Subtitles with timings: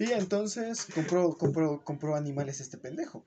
[0.00, 3.26] Y entonces compró, compró, compró animales este pendejo.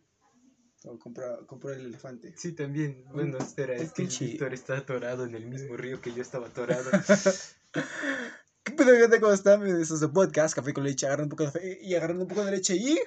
[0.85, 2.33] O compró, compró el elefante.
[2.35, 3.05] Sí, también.
[3.13, 6.89] Bueno, espera, es que Víctor está atorado en el mismo río que yo estaba atorado.
[8.63, 9.21] ¿Qué pedo, gente?
[9.21, 9.59] ¿Cómo están?
[9.59, 12.28] Bienvenidos a este podcast, café con leche, agarrando un poco de café y agarrando un
[12.28, 12.99] poco de leche y...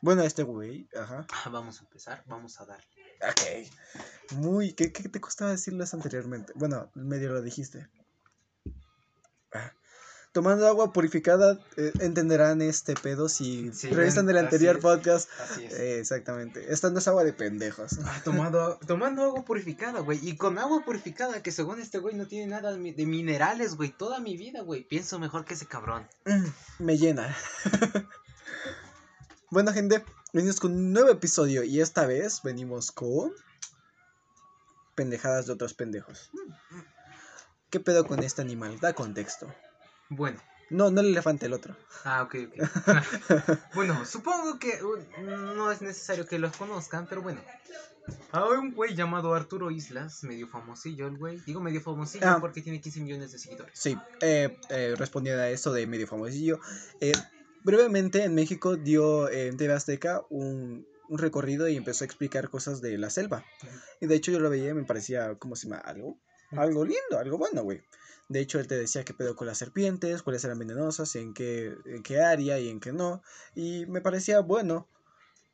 [0.00, 1.26] Bueno, este güey, ajá.
[1.30, 2.86] Ah, vamos a empezar, vamos a darle.
[3.28, 4.38] Ok.
[4.38, 4.72] Muy...
[4.72, 6.54] ¿Qué, qué te costaba decirles anteriormente?
[6.56, 7.90] Bueno, medio lo dijiste.
[9.52, 9.70] Ah.
[10.32, 14.82] Tomando agua purificada, eh, entenderán este pedo si Sí, revisan el anterior es.
[14.82, 15.28] podcast.
[15.38, 15.74] Así es.
[15.74, 16.72] Eh, exactamente.
[16.72, 17.98] Esta no es agua de pendejos.
[18.06, 20.18] Ah, tomando, tomando agua purificada, güey.
[20.26, 23.90] Y con agua purificada, que según este güey no tiene nada de de minerales, güey.
[23.90, 24.84] Toda mi vida, güey.
[24.88, 26.08] Pienso mejor que ese cabrón.
[26.24, 27.36] Mm, Me llena.
[29.50, 30.02] bueno, gente,
[30.32, 33.32] venimos con un nuevo episodio y esta vez venimos con
[34.94, 36.30] pendejadas de otros pendejos.
[37.68, 38.78] ¿Qué pedo con este animal?
[38.80, 39.52] Da contexto.
[40.16, 40.38] Bueno.
[40.70, 41.76] No, no el elefante, el otro.
[42.04, 42.54] Ah, ok, ok.
[43.74, 44.96] bueno, supongo que uh,
[45.54, 47.40] no es necesario que los conozcan, pero bueno.
[48.32, 51.38] Hay un güey llamado Arturo Islas, medio famosillo el güey.
[51.40, 52.38] Digo medio famosillo Ah.
[52.40, 53.78] porque tiene 15 millones de seguidores.
[53.78, 56.58] Sí, eh, eh, respondiendo a eso de medio famosillo.
[57.00, 57.12] eh,
[57.64, 62.48] brevemente en México dio eh, en TV Azteca un, un recorrido y empezó a explicar
[62.48, 63.44] cosas de la selva.
[64.00, 66.18] Y de hecho yo lo veía y me parecía como si me algo,
[66.52, 67.82] algo lindo, algo bueno, güey.
[68.28, 71.76] De hecho él te decía qué pedo con las serpientes, cuáles eran venenosas, en qué,
[71.86, 73.22] en qué área y en qué no.
[73.54, 74.88] Y me parecía bueno.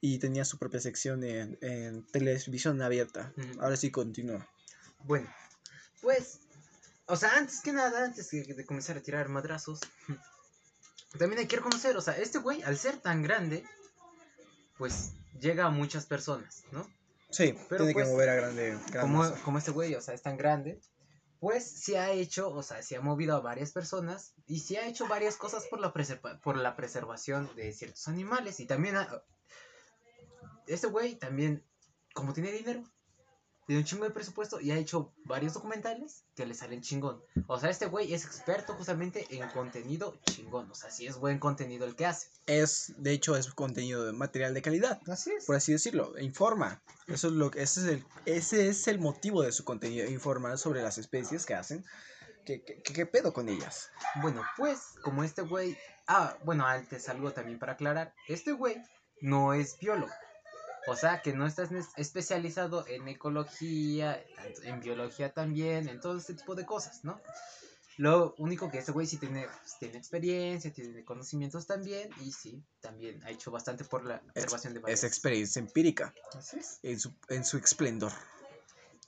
[0.01, 3.35] Y tenía su propia sección en, en televisión abierta.
[3.59, 4.49] Ahora sí continúa.
[5.03, 5.29] Bueno,
[6.01, 6.41] pues,
[7.07, 9.81] o sea, antes que nada, antes de, de comenzar a tirar madrazos,
[11.19, 13.65] también hay que reconocer, o sea, este güey, al ser tan grande,
[14.77, 16.89] pues llega a muchas personas, ¿no?
[17.31, 18.79] Sí, Pero tiene pues, que mover a grande.
[18.91, 20.81] gran Como, como este güey, o sea, es tan grande,
[21.41, 24.87] pues sí ha hecho, o sea, sí ha movido a varias personas y sí ha
[24.87, 29.23] hecho varias cosas por la, preserva- por la preservación de ciertos animales y también, ha-
[30.67, 31.65] este güey también,
[32.15, 32.83] como tiene dinero,
[33.69, 37.23] tiene un chingo de presupuesto y ha hecho varios documentales que le salen chingón.
[37.49, 41.39] O sea, este güey es experto justamente en contenido chingón, o sea, sí es buen
[41.39, 42.29] contenido el que hace.
[42.47, 45.45] es, de hecho, es contenido de material de calidad, Así es.
[45.45, 46.83] por así decirlo, e informa.
[47.09, 50.57] Eso es lo que, ese es el, ese es el motivo de su contenido, informar
[50.57, 51.85] sobre las especies que hacen,
[52.47, 53.91] qué, qué, qué pedo con ellas.
[54.23, 55.77] Bueno, pues, como este güey.
[56.07, 58.15] Ah, bueno, antes algo también para aclarar.
[58.29, 58.77] Este güey
[59.21, 60.11] no es biólogo.
[60.89, 64.25] O sea, que no estás especializado en ecología,
[64.65, 67.21] en biología también, en todo este tipo de cosas, ¿no?
[67.99, 72.63] Lo único que este güey sí tiene, pues, tiene experiencia, tiene conocimientos también, y sí,
[72.81, 75.05] también ha hecho bastante por la observación de Es varias.
[75.05, 76.79] experiencia empírica, Así es.
[76.83, 78.13] en su, en su esplendor.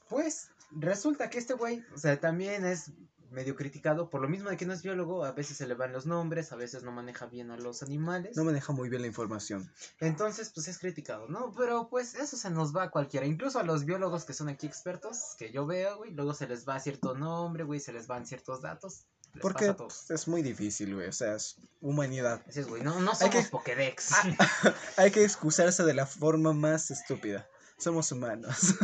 [0.08, 2.90] Pues resulta que este güey, o sea, también es
[3.30, 5.92] medio criticado por lo mismo de que no es biólogo, a veces se le van
[5.92, 8.36] los nombres, a veces no maneja bien a los animales.
[8.36, 9.72] No maneja muy bien la información.
[10.00, 11.52] Entonces, pues es criticado, ¿no?
[11.56, 14.66] Pero pues eso se nos va a cualquiera, incluso a los biólogos que son aquí
[14.66, 18.26] expertos, que yo veo, güey, luego se les va cierto nombre, güey, se les van
[18.26, 19.04] ciertos datos.
[19.32, 20.10] les Porque pasa a todos.
[20.10, 22.42] es muy difícil, güey, o sea, es humanidad.
[22.48, 24.10] Así es, güey, no, no Hay somos que- Pokédex.
[24.96, 27.48] Hay que excusarse de la forma más estúpida.
[27.78, 28.74] Somos humanos.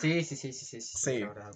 [0.00, 1.18] Sí, sí, sí, sí, sí, sí, Sí.
[1.20, 1.54] la verdad.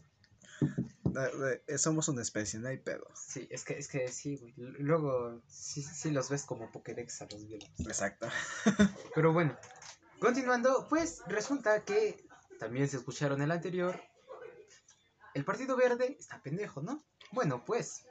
[1.77, 3.07] Somos una especie, no hay pedo.
[3.15, 4.55] Sí, es que, es que sí, güey.
[4.57, 7.81] Luego sí, sí los ves como Pokédex a los biólogos.
[7.81, 8.29] Exacto.
[9.15, 9.57] Pero bueno,
[10.21, 12.25] continuando, pues resulta que
[12.59, 14.01] también se escucharon el anterior.
[15.35, 17.05] El Partido Verde está pendejo, ¿no?
[17.33, 18.05] Bueno, pues,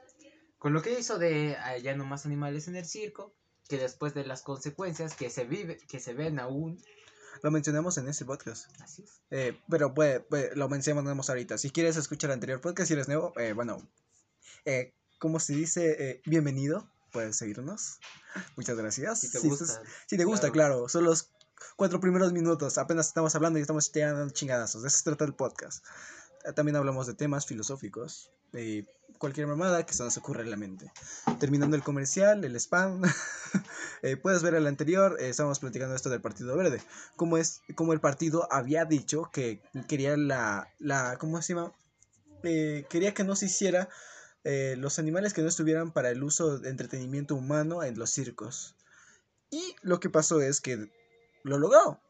[0.58, 3.34] con lo que hizo de ah, ya no más animales en el circo,
[3.68, 6.82] que después de las consecuencias que se vive, que se ven aún,
[7.42, 8.66] Lo mencionamos en ese podcast.
[8.82, 9.20] así es.
[9.30, 11.58] Eh, pero pues, pues, lo mencionamos ahorita.
[11.58, 13.86] Si quieres escuchar el anterior podcast, si eres nuevo, eh, bueno,
[14.64, 16.88] eh, como se dice, eh, bienvenido.
[17.12, 17.98] Puedes seguirnos.
[18.56, 19.20] Muchas gracias.
[19.20, 19.64] Si te Si gusta.
[19.64, 20.88] estás- si te gusta, claro.
[20.88, 21.30] Son los
[21.76, 22.76] cuatro primeros minutos.
[22.78, 24.82] Apenas estamos hablando y estamos tirando chingadazos.
[24.82, 25.84] De eso se trata el podcast.
[26.54, 28.30] También hablamos de temas filosóficos.
[29.18, 30.92] Cualquier mamada que se nos ocurra en la mente.
[31.40, 33.02] Terminando el comercial, el spam.
[34.02, 35.16] eh, puedes ver el anterior.
[35.20, 36.80] eh, estábamos platicando esto del Partido Verde.
[37.16, 40.72] Como, es, como el partido había dicho que quería la.
[40.78, 41.72] la ¿Cómo se llama?
[42.44, 43.88] Eh, quería que no se hiciera
[44.78, 48.76] los animales que no estuvieran para el uso de entretenimiento humano en los circos.
[49.50, 50.90] Y lo que pasó es que
[51.42, 52.00] lo logró.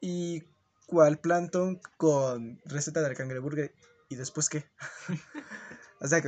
[0.00, 0.44] Y
[0.92, 3.74] cual Plankton con receta del cangreburger.
[4.10, 4.66] ¿Y después qué?
[6.00, 6.20] o sea,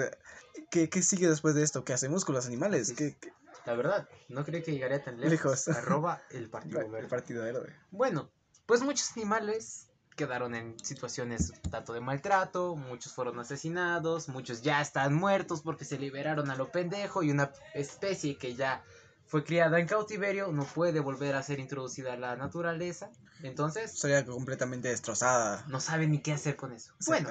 [0.70, 1.84] ¿qué, ¿qué sigue después de esto?
[1.84, 2.94] ¿Qué hacemos con los animales?
[2.96, 3.32] ¿Qué, qué-
[3.66, 5.30] La verdad, no creía que llegaría tan lejos.
[5.32, 5.68] Lejos.
[5.76, 7.08] Arroba el Partido el Verde.
[7.08, 7.76] partido verde?
[7.90, 8.30] Bueno,
[8.64, 15.12] pues muchos animales quedaron en situaciones tanto de maltrato, muchos fueron asesinados, muchos ya están
[15.12, 18.82] muertos porque se liberaron a lo pendejo y una especie que ya
[19.26, 23.10] fue criada en cautiverio no puede volver a ser introducida a la naturaleza.
[23.42, 25.64] Entonces, Sería completamente destrozada.
[25.68, 26.92] no saben ni qué hacer con eso.
[27.06, 27.30] Bueno,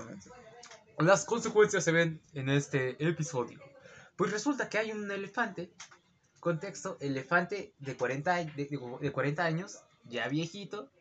[1.00, 3.60] las consecuencias se ven en este episodio.
[4.16, 5.72] Pues resulta que hay un elefante,
[6.40, 10.92] contexto, elefante de 40, a- de, de- de 40 años, ya viejito,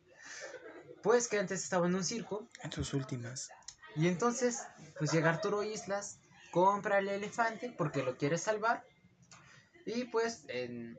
[1.03, 3.51] pues que antes estaba en un circo, En sus últimas.
[3.97, 4.61] y entonces,
[4.99, 6.19] pues llega Arturo Islas,
[6.53, 8.85] compra el elefante porque lo quiere salvar,
[9.87, 10.99] y pues, en,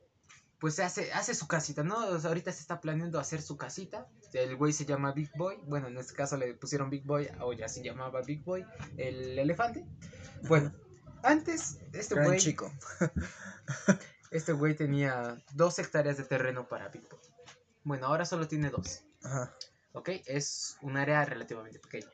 [0.59, 2.07] pues hace, hace su casita, ¿no?
[2.07, 5.57] O sea, ahorita se está planeando hacer su casita, el güey se llama Big Boy,
[5.65, 8.65] bueno, en este caso le pusieron Big Boy, o ya se llamaba Big Boy,
[8.97, 9.85] el elefante.
[10.47, 10.73] Bueno,
[11.23, 12.71] antes, este Gran güey, chico.
[14.31, 17.19] este güey tenía dos hectáreas de terreno para Big Boy.
[17.83, 19.53] Bueno, ahora solo tiene dos, Ajá.
[19.91, 20.09] ¿ok?
[20.25, 22.11] Es un área relativamente pequeña.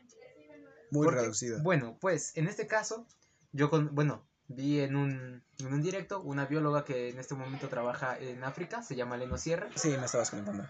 [0.92, 1.62] Muy Porque, reducido.
[1.62, 3.06] Bueno, pues en este caso,
[3.51, 7.69] yo con, bueno, vi en un, en un directo una bióloga que en este momento
[7.69, 9.69] trabaja en África, se llama Leno Sierra.
[9.75, 10.68] Sí, me estabas comentando.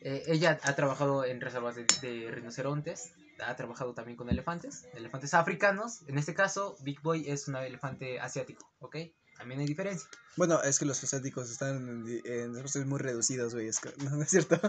[0.00, 3.12] Eh, ella ha trabajado en reservas de, de rinocerontes,
[3.44, 6.02] ha trabajado también con elefantes, elefantes africanos.
[6.06, 8.96] En este caso, Big Boy es un elefante asiático, ¿ok?
[9.38, 10.08] También hay diferencia.
[10.36, 13.68] Bueno, es que los asiáticos están en, espacios muy reducidos, güey.
[13.68, 14.60] Es que- no, es cierto.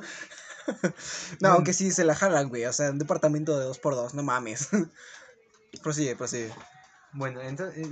[1.41, 2.65] no, aunque sí se la jalan, güey.
[2.65, 4.69] O sea, un departamento de 2x2, no mames.
[5.83, 6.53] prosigue, prosigue.
[7.13, 7.87] Bueno, entonces,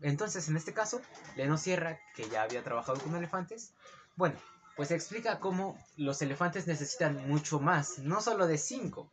[0.00, 1.00] entonces en este caso,
[1.36, 3.72] Leno Sierra, que ya había trabajado con elefantes,
[4.16, 4.36] bueno,
[4.76, 9.10] pues explica cómo los elefantes necesitan mucho más, no solo de 5,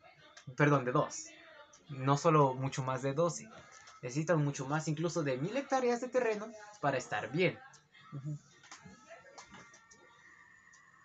[0.56, 1.26] perdón, de 2,
[1.90, 3.50] no solo mucho más de 12,
[4.02, 6.52] necesitan mucho más, incluso de mil hectáreas de terreno
[6.82, 7.58] para estar bien.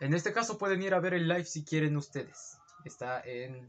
[0.00, 2.58] En este caso pueden ir a ver el live si quieren ustedes.
[2.85, 3.67] Está en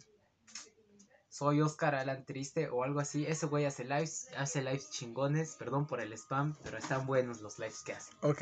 [1.40, 3.26] Soy Oscar Alan Triste o algo así.
[3.26, 7.60] Ese güey hace lives, hace lives chingones, perdón por el spam, pero están buenos los
[7.60, 8.12] lives que hace.
[8.24, 8.42] Ok.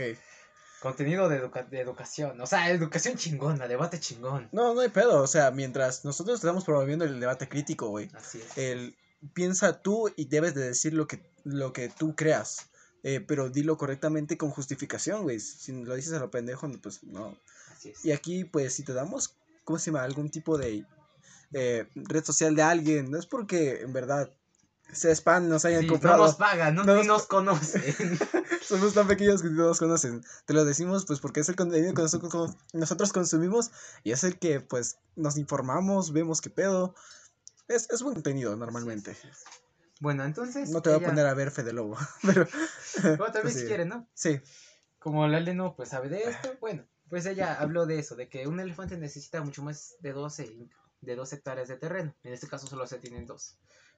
[0.81, 4.49] Contenido de, educa- de educación, o sea, educación chingona, debate chingón.
[4.51, 5.21] No, no hay pedo.
[5.21, 8.09] O sea, mientras nosotros estamos promoviendo el debate crítico, güey.
[8.15, 8.57] Así es.
[8.57, 8.95] El
[9.33, 12.67] piensa tú y debes de decir lo que, lo que tú creas.
[13.03, 15.39] Eh, pero dilo correctamente con justificación, güey.
[15.39, 17.37] Si lo dices a lo pendejo, pues no.
[17.71, 18.03] Así es.
[18.05, 20.03] Y aquí, pues, si te damos, ¿cómo se llama?
[20.03, 20.83] Algún tipo de
[21.53, 24.31] eh, red social de alguien, no es porque en verdad
[24.91, 26.23] sea spam, nos hayan Sí, no comprado.
[26.25, 27.83] nos pagan, no, No ni nos nos conocen.
[28.61, 30.23] Somos tan pequeños que no nos conocen.
[30.45, 33.71] Te lo decimos, pues, porque es el contenido que nosotros, co- nosotros consumimos
[34.03, 36.95] y es el que, pues, nos informamos, vemos qué pedo.
[37.67, 39.17] Es, es buen contenido normalmente.
[39.99, 40.69] Bueno, entonces.
[40.69, 42.47] No te voy a poner a ver Fede Lobo, pero.
[43.17, 43.65] Bueno, también pues si sí.
[43.67, 44.07] quieren, ¿no?
[44.13, 44.39] Sí,
[44.99, 48.47] Como la Leno pues sabe de esto, bueno, pues ella habló de eso, de que
[48.47, 50.69] un elefante necesita mucho más de 12,
[51.07, 52.13] de 2 hectáreas de terreno.
[52.23, 53.57] En este caso solo se tienen dos.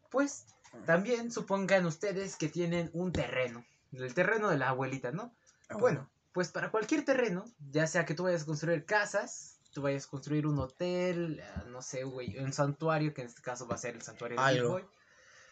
[0.09, 0.45] Pues
[0.85, 5.33] también supongan ustedes que tienen un terreno, el terreno de la abuelita, ¿no?
[5.67, 9.81] Ah, Bueno, pues para cualquier terreno, ya sea que tú vayas a construir casas, tú
[9.81, 13.67] vayas a construir un hotel, ah, no sé, güey, un santuario, que en este caso
[13.67, 14.61] va a ser el santuario de.
[14.63, 14.85] Boy.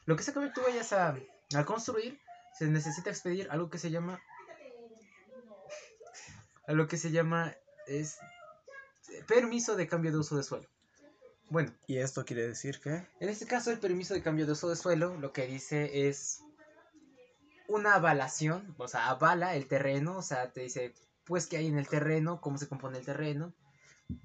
[0.06, 1.18] Lo que sea que tú vayas a,
[1.56, 2.20] a construir,
[2.58, 4.20] se necesita expedir algo que se llama.
[6.68, 7.56] A lo que se llama
[7.88, 8.18] es
[9.28, 10.68] permiso de cambio de uso de suelo.
[11.50, 12.90] Bueno, ¿Y esto quiere decir que?
[13.20, 16.42] en este caso, el permiso de cambio de uso de suelo lo que dice es
[17.68, 20.94] una avalación, o sea, avala el terreno, o sea, te dice,
[21.26, 23.54] pues, qué hay en el terreno, cómo se compone el terreno.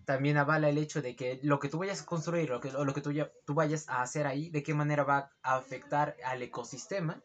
[0.05, 2.85] También avala el hecho de que lo que tú vayas a construir lo que, o
[2.85, 6.17] lo que tú, ya- tú vayas a hacer ahí, de qué manera va a afectar
[6.25, 7.21] al ecosistema.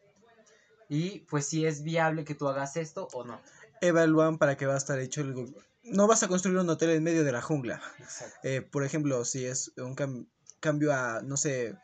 [0.88, 3.40] Y pues si es viable que tú hagas esto o no.
[3.80, 5.54] Evalúan para qué va a estar hecho el.
[5.90, 7.80] No vas a construir un hotel en medio de la jungla.
[7.98, 8.36] Exacto.
[8.42, 10.26] Eh, por ejemplo, si es un cam-
[10.60, 11.76] cambio a, no sé,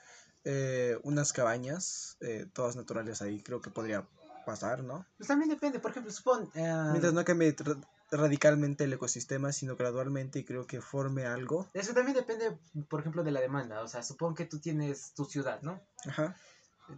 [0.44, 4.06] eh, unas cabañas, eh, todas naturales ahí, creo que podría
[4.44, 5.06] pasar, ¿no?
[5.16, 6.50] Pues también depende, por ejemplo, supón...
[6.54, 7.80] eh, Mientras no cambie ra-
[8.10, 11.66] radicalmente el ecosistema, sino gradualmente y creo que forme algo.
[11.72, 12.58] Eso también depende,
[12.88, 13.82] por ejemplo, de la demanda.
[13.82, 15.80] O sea, supón que tú tienes tu ciudad, ¿no?
[16.06, 16.36] Ajá.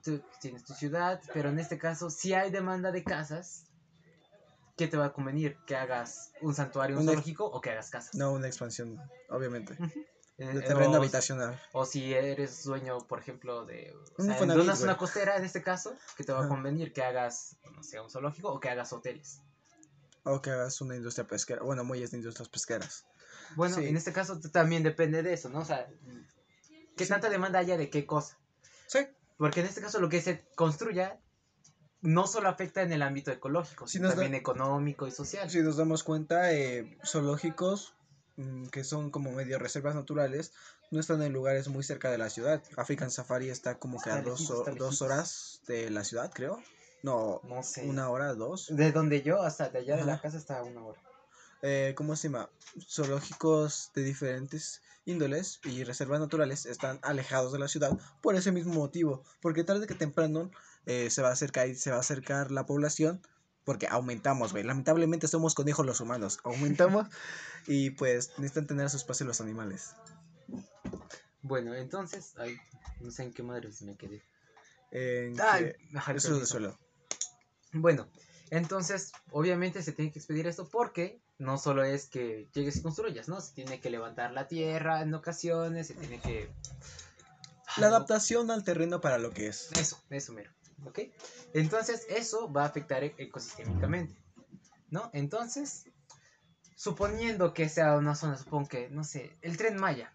[0.02, 3.66] tú tienes tu ciudad, pero en este caso, si hay demanda de casas,
[4.76, 5.56] ¿qué te va a convenir?
[5.66, 8.14] ¿Que hagas un santuario, un zoológico o que hagas casas?
[8.14, 9.76] No una expansión, obviamente.
[10.38, 11.58] Eh, De eh, terreno o, habitacional.
[11.72, 15.62] o si eres dueño, por ejemplo, de, o sea, de una zona costera, en este
[15.62, 16.92] caso, ¿qué te va a convenir?
[16.92, 19.40] Que hagas, no sé, un zoológico o que hagas hoteles.
[20.24, 21.62] O que hagas una industria pesquera.
[21.62, 23.06] Bueno, muelles de industrias pesqueras.
[23.54, 23.86] Bueno, Sí.
[23.86, 25.60] en este caso también depende de eso, ¿no?
[25.60, 25.86] O sea,
[26.96, 27.08] ¿qué Sí.
[27.10, 28.36] tanta demanda haya de qué cosa?
[28.88, 29.06] Sí.
[29.38, 31.18] Porque en este caso lo que se construya
[32.02, 35.50] no solo afecta en el ámbito ecológico, Si sino da- también económico y social.
[35.50, 37.94] Si nos damos cuenta, eh, zoológicos
[38.36, 40.52] mm, que son como medio reservas naturales,
[40.90, 42.62] no están en lugares muy cerca de la ciudad.
[42.76, 44.50] African Safari está como que a dos,
[45.02, 46.62] horas de la ciudad, creo.
[47.02, 47.86] No, No sé.
[47.88, 48.66] una hora, dos.
[48.68, 51.00] De donde yo hasta de allá de la casa está una hora.
[51.62, 52.50] Eh, ¿Cómo se llama?
[52.88, 58.74] Zoológicos de diferentes índoles y reservas naturales están alejados de la ciudad por ese mismo
[58.74, 59.22] motivo.
[59.40, 60.50] Porque tarde que temprano
[60.86, 63.20] eh, se va a acercar se va a acercar la población.
[63.64, 64.62] Porque aumentamos, güey.
[64.62, 66.38] Lamentablemente somos conejos los humanos.
[66.44, 67.08] Aumentamos
[67.66, 69.90] y pues necesitan tener su espacio los animales.
[71.42, 72.56] Bueno, entonces, ay,
[73.00, 74.22] no sé en qué madres me quedé.
[74.92, 76.46] En Ay, que- eso es de permiso.
[76.46, 76.78] suelo.
[77.72, 78.08] Bueno,
[78.50, 83.28] entonces, obviamente se tiene que expedir esto porque no solo es que llegues y construyas,
[83.28, 83.40] ¿no?
[83.40, 86.48] Se tiene que levantar la tierra en ocasiones, se tiene que...
[87.76, 89.70] La adaptación al terreno para lo que es.
[89.72, 90.50] Eso, eso mero,
[90.86, 91.00] ¿ok?
[91.54, 94.16] Entonces, eso va a afectar e- ecosistémicamente,
[94.90, 95.10] ¿no?
[95.12, 95.84] Entonces,
[96.74, 100.12] suponiendo que sea una zona, supongo que, no sé, el tren Maya,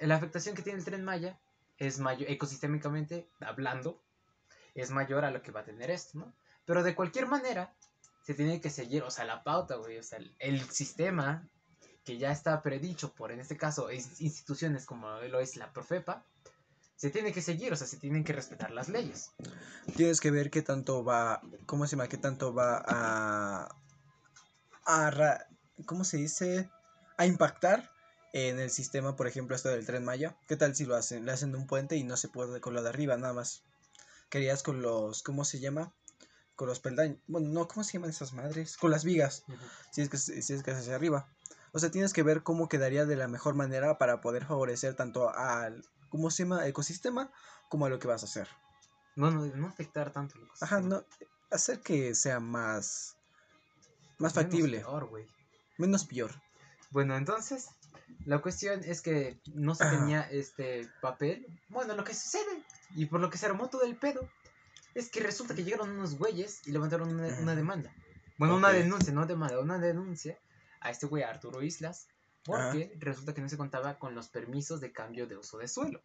[0.00, 1.40] la afectación que tiene el tren Maya
[1.78, 4.02] es mayor, ecosistémicamente hablando,
[4.74, 6.34] es mayor a lo que va a tener esto, ¿no?
[6.64, 7.74] Pero de cualquier manera,
[8.22, 11.48] se tiene que seguir, o sea, la pauta, güey, o sea, el, el sistema
[12.04, 16.24] que ya está predicho por, en este caso, instituciones como lo es la Profepa,
[16.96, 19.30] se tiene que seguir, o sea, se tienen que respetar las leyes.
[19.96, 22.08] Tienes que ver qué tanto va, ¿cómo se llama?
[22.08, 23.74] Qué tanto va a,
[24.86, 25.46] a ra-
[25.86, 26.70] ¿cómo se dice?
[27.16, 27.90] A impactar
[28.32, 30.36] en el sistema, por ejemplo, esto del Tren Maya.
[30.48, 31.24] ¿Qué tal si lo hacen?
[31.24, 33.62] Le hacen un puente y no se puede con lo de arriba, nada más.
[34.28, 35.92] Querías con los, ¿cómo se llama?
[36.56, 37.18] Con los peldaños.
[37.26, 38.76] Bueno, no, ¿cómo se llaman esas madres?
[38.76, 39.44] Con las vigas,
[39.92, 41.28] si es que, si es que es hacia arriba.
[41.72, 45.30] O sea, tienes que ver cómo quedaría de la mejor manera para poder favorecer tanto
[45.34, 46.66] al, ¿cómo se llama?
[46.66, 47.30] Ecosistema
[47.68, 48.48] como a lo que vas a hacer.
[49.16, 50.36] No, no, no afectar tanto.
[50.36, 50.88] el Ajá, ecosistema.
[50.88, 51.04] no,
[51.50, 53.16] hacer que sea más,
[54.18, 55.26] más Menos factible, peor, güey.
[55.78, 56.32] menos peor.
[56.90, 57.68] Bueno, entonces,
[58.24, 59.98] la cuestión es que no se Ajá.
[59.98, 61.46] tenía este papel.
[61.68, 62.62] Bueno, lo que sucede,
[62.94, 64.28] y por lo que se armó todo el pedo,
[64.94, 67.92] es que resulta que llegaron unos güeyes y levantaron una, demanda.
[68.38, 70.38] Bueno, una denuncia, no demanda, una denuncia
[70.80, 72.06] a este güey, Arturo Islas,
[72.44, 76.02] porque resulta que no se contaba con los permisos de cambio de uso de suelo.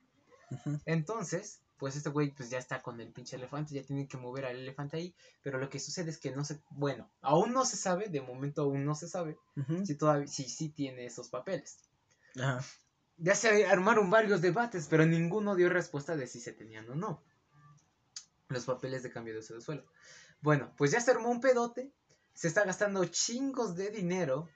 [0.86, 4.46] Entonces, pues este güey pues ya está con el pinche elefante, ya tienen que mover
[4.46, 7.78] al elefante ahí, pero lo que sucede es que no se, bueno, aún no se
[7.78, 9.38] sabe, de momento aún no se sabe
[9.86, 11.78] si todavía si sí tiene esos papeles.
[12.36, 12.64] Ajá.
[13.18, 17.22] Ya se armaron varios debates, pero ninguno dio respuesta de si se tenían o no.
[18.48, 19.86] Los papeles de cambio de uso de suelo.
[20.42, 21.92] Bueno, pues ya se armó un pedote,
[22.34, 24.50] se está gastando chingos de dinero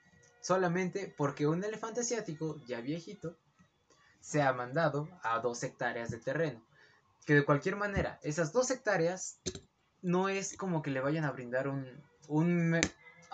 [0.44, 3.34] solamente porque un elefante asiático, ya viejito,
[4.20, 6.62] se ha mandado a dos hectáreas de terreno.
[7.24, 9.40] Que de cualquier manera, esas dos hectáreas
[10.02, 11.86] no es como que le vayan a brindar un...
[12.28, 12.78] un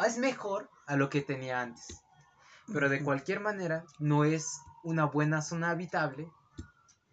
[0.06, 2.00] es mejor a lo que tenía antes.
[2.72, 6.30] Pero de cualquier manera, no es una buena zona habitable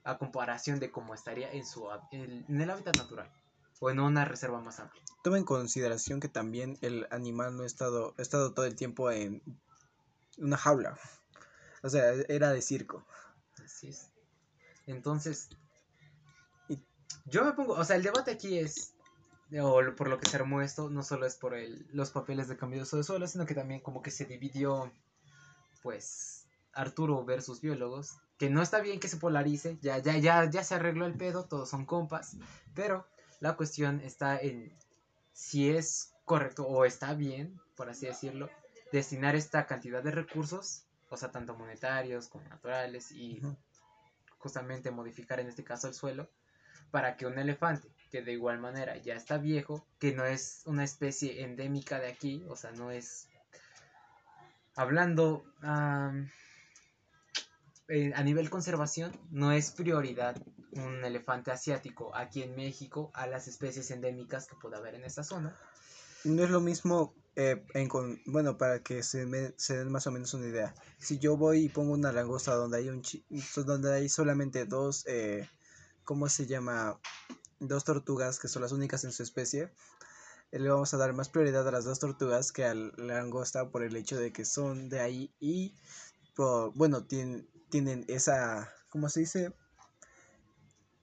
[0.04, 3.32] a comparación de cómo estaría en, su, en el hábitat natural
[3.80, 5.02] o en una reserva más amplia.
[5.24, 9.10] Toma en consideración que también el animal no ha estado, ha estado todo el tiempo
[9.12, 9.42] en
[10.38, 10.98] una jaula.
[11.84, 13.06] O sea, era de circo.
[13.64, 14.12] Así es.
[14.86, 15.50] Entonces,
[17.26, 18.94] yo me pongo, o sea, el debate aquí es,
[19.60, 22.58] o por lo que se armó esto, no solo es por el, los papeles de
[22.82, 24.92] uso de suelo, sino que también como que se dividió,
[25.84, 30.64] pues, Arturo versus biólogos, que no está bien que se polarice, ya, ya, ya, ya
[30.64, 32.38] se arregló el pedo, todos son compas,
[32.74, 33.06] pero
[33.40, 34.74] la cuestión está en
[35.34, 38.50] si es correcto o está bien, por así decirlo,
[38.92, 43.42] destinar esta cantidad de recursos, o sea, tanto monetarios como naturales, y
[44.38, 46.30] justamente modificar en este caso el suelo,
[46.92, 50.84] para que un elefante, que de igual manera ya está viejo, que no es una
[50.84, 53.28] especie endémica de aquí, o sea, no es...
[54.76, 55.44] Hablando
[57.90, 60.36] eh, a nivel conservación, no es prioridad
[60.74, 65.24] un elefante asiático aquí en México a las especies endémicas que pueda haber en esta
[65.24, 65.56] zona.
[66.28, 70.08] No es lo mismo, eh, en con- bueno, para que se, me, se den más
[70.08, 70.74] o menos una idea.
[71.00, 73.26] Si yo voy y pongo una langosta donde hay un chi-
[73.66, 75.48] donde hay solamente dos, eh,
[76.04, 77.00] ¿cómo se llama?
[77.60, 79.72] Dos tortugas que son las únicas en su especie,
[80.52, 83.70] eh, le vamos a dar más prioridad a las dos tortugas que a la langosta
[83.70, 85.76] por el hecho de que son de ahí y,
[86.36, 89.54] por- bueno, tienen, tienen esa, ¿cómo se dice?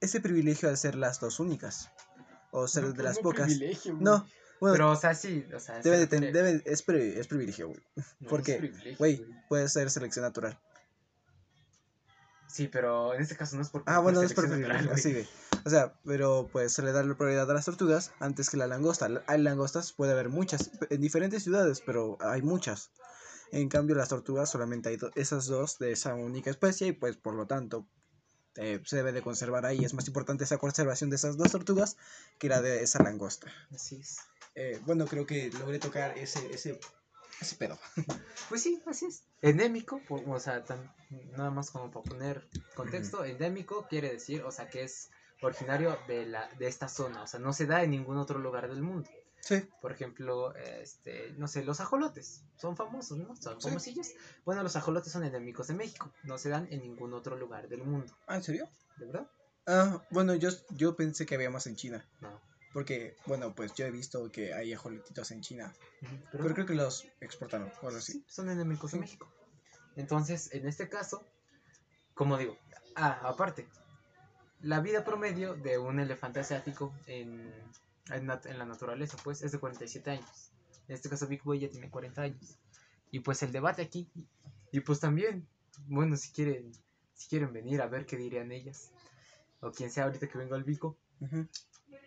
[0.01, 1.89] Ese privilegio de ser las dos únicas.
[2.51, 3.47] O ser de las pocas.
[4.03, 4.27] No,
[4.59, 7.81] bueno, Pero, o sea, sí, o sea, Debe se es, pri- es privilegio, güey.
[8.19, 10.59] no, porque, Güey, puede ser selección natural.
[12.47, 15.11] Sí, pero en este caso no es por Ah, bueno, es por natural, privilegio, sí,
[15.11, 15.27] güey.
[15.65, 18.67] O sea, pero pues se le da la prioridad a las tortugas antes que la
[18.67, 19.09] langosta.
[19.09, 22.91] La- Hay langostas, puede haber muchas, en diferentes ciudades, pero hay muchas.
[23.51, 27.17] En cambio, las tortugas solamente hay do- esas dos de esa única especie y pues
[27.17, 27.87] por lo tanto
[28.55, 29.83] eh, se debe de conservar ahí.
[29.83, 31.97] Es más importante esa conservación de esas dos tortugas
[32.39, 33.51] que la de esa langosta.
[33.73, 34.17] Así es.
[34.55, 36.79] Eh, bueno, creo que logré tocar ese, ese,
[37.41, 37.77] ese pedo.
[38.49, 39.23] Pues sí, así es.
[39.41, 40.91] Endémico, o sea, tan-
[41.35, 45.09] nada más como para poner contexto, endémico quiere decir, o sea, que es
[45.41, 48.69] originario de, la, de esta zona, o sea, no se da en ningún otro lugar
[48.69, 49.09] del mundo.
[49.41, 49.67] Sí.
[49.81, 53.35] Por ejemplo, este, no sé, los ajolotes son famosos, ¿no?
[53.35, 53.67] Son Sí.
[53.69, 54.13] famosillos.
[54.45, 57.83] Bueno, los ajolotes son endémicos de México, no se dan en ningún otro lugar del
[57.83, 58.69] mundo, Ah, ¿en serio?
[58.97, 59.27] ¿de verdad?
[59.65, 62.05] Ah, bueno, yo, yo pensé que había más en China.
[62.21, 62.39] No.
[62.75, 65.73] Porque, bueno, pues yo he visto que hay ajolotitos en China.
[66.29, 68.11] Pero creo que los exportaron o algo así.
[68.11, 68.99] Sí, son endémicos de Sí.
[68.99, 69.31] México.
[69.95, 71.25] Entonces, en este caso,
[72.13, 72.57] como digo,
[72.97, 73.65] ah, aparte,
[74.59, 77.49] la vida promedio de un elefante asiático en,
[78.09, 80.51] en, la naturaleza, pues, es de 47 años.
[80.89, 82.59] En este caso, Big Boy ya tiene 40 años.
[83.09, 84.11] Y pues el debate aquí,
[84.73, 85.47] y pues también,
[85.87, 86.73] bueno, si quieren,
[87.13, 88.91] si quieren venir a ver qué dirían ellas,
[89.61, 91.47] o quien sea ahorita que venga el Vico, Ujú.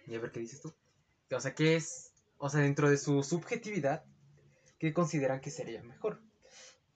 [0.09, 0.75] Y a ver qué dices tú.
[1.31, 2.13] O sea, ¿qué es?
[2.39, 4.05] O sea, dentro de su subjetividad,
[4.79, 6.21] ¿qué consideran que sería mejor?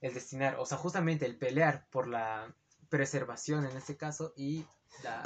[0.01, 2.55] El destinar, o sea, justamente el pelear por la
[2.89, 4.67] preservación en este caso y
[5.03, 5.23] la...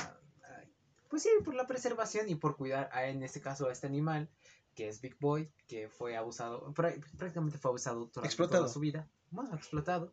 [1.08, 4.28] Pues sí, por la preservación y por cuidar a, en este caso a este animal,
[4.74, 8.62] que es Big Boy, que fue abusado, prá- prácticamente fue abusado durante Explotado.
[8.64, 9.08] toda su vida.
[9.30, 10.12] Bueno, explotado.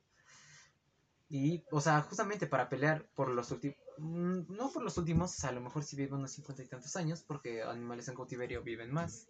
[1.29, 5.61] Y, o sea, justamente para pelear por los últimos, no por los últimos, a lo
[5.61, 9.27] mejor si viven unos cincuenta y tantos años, porque animales en cautiverio viven más.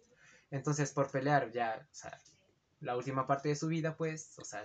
[0.50, 2.18] Entonces, por pelear ya, o sea,
[2.80, 4.64] la última parte de su vida, pues, o sea,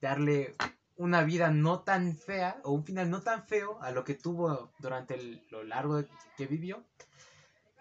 [0.00, 0.54] darle
[0.96, 4.72] una vida no tan fea, o un final no tan feo a lo que tuvo
[4.78, 6.84] durante el- lo largo de- que vivió.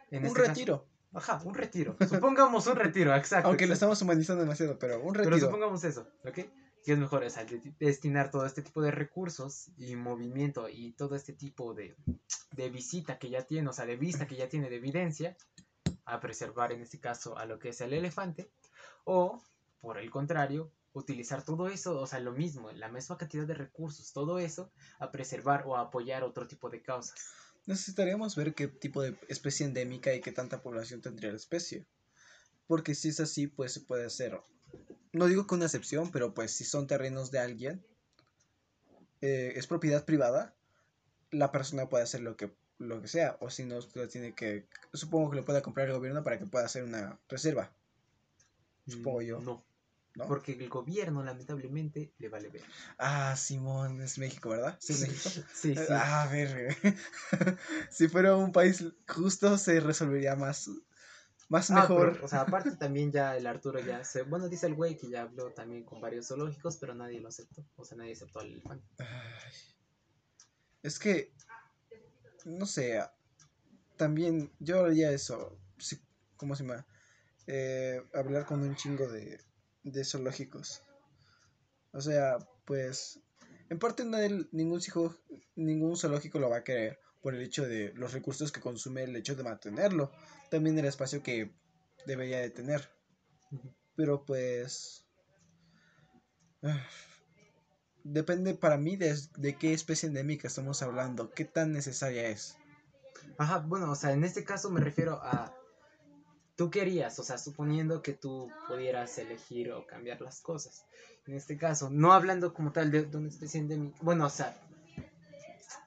[0.09, 0.87] En Un este caso- retiro.
[1.13, 1.95] ajá, un retiro.
[2.09, 3.47] Supongamos un retiro, exacto.
[3.49, 5.47] Aunque lo estamos humanizando demasiado, pero un Pero retiro.
[5.47, 6.39] supongamos eso, ¿ok?
[6.83, 11.15] Que es mejor sea, de- destinar todo este tipo de recursos y movimiento y todo
[11.15, 11.95] este tipo de,
[12.51, 15.37] de visita que ya tiene, o sea, de vista que ya tiene, de evidencia,
[16.05, 18.49] a preservar en este caso a lo que es el elefante,
[19.05, 19.41] o
[19.79, 24.11] por el contrario, utilizar todo eso, o sea, lo mismo, la misma cantidad de recursos,
[24.13, 27.17] todo eso, a preservar o a apoyar otro tipo de causas.
[27.65, 31.85] Necesitaríamos ver qué tipo de especie endémica y qué tanta población tendría la especie.
[32.67, 34.41] Porque si es así, pues se puede hacer.
[35.13, 37.85] No digo que una excepción, pero pues si son terrenos de alguien,
[39.21, 40.55] eh, es propiedad privada,
[41.31, 43.37] la persona puede hacer lo que, lo que sea.
[43.41, 44.67] O si no, lo tiene que.
[44.93, 47.71] Supongo que lo pueda comprar el gobierno para que pueda hacer una reserva.
[48.87, 49.39] Supongo Mm, yo.
[49.41, 49.63] No,
[50.15, 50.27] ¿no?
[50.27, 52.63] porque el gobierno lamentablemente le vale ver.
[52.97, 54.77] Ah, Simón, es México, ¿verdad?
[54.79, 55.29] Sí, México.
[55.53, 55.85] Sí, sí.
[55.89, 56.75] Ah, a ver,
[57.91, 60.69] si fuera un país justo se resolvería más,
[61.51, 62.13] más Ah, mejor.
[62.13, 64.21] pero, o sea, aparte también ya el Arturo ya se...
[64.23, 67.65] Bueno, dice el güey que ya habló también con varios zoológicos, pero nadie lo aceptó.
[67.75, 68.85] O sea, nadie aceptó al elefante.
[68.99, 69.51] Ay,
[70.81, 71.33] Es que,
[72.45, 73.03] no sé,
[73.97, 76.01] también yo haría eso, si-
[76.37, 76.87] ¿cómo se llama?
[77.47, 79.37] Eh, hablar con un chingo de,
[79.83, 80.81] de zoológicos.
[81.91, 83.19] O sea, pues,
[83.69, 85.13] en parte el- ningún, hijo,
[85.55, 89.15] ningún zoológico lo va a querer por el hecho de los recursos que consume el
[89.15, 90.11] hecho de mantenerlo,
[90.49, 91.51] también el espacio que
[92.05, 92.89] debería de tener.
[93.95, 95.05] Pero pues...
[96.63, 96.83] ah,
[98.03, 102.57] Depende para mí de, de qué especie endémica estamos hablando, qué tan necesaria es.
[103.37, 105.55] Ajá, bueno, o sea, en este caso me refiero a...
[106.55, 110.85] Tú querías, o sea, suponiendo que tú pudieras elegir o cambiar las cosas.
[111.25, 113.97] En este caso, no hablando como tal de, de una especie endémica.
[114.01, 114.59] Bueno, o sea...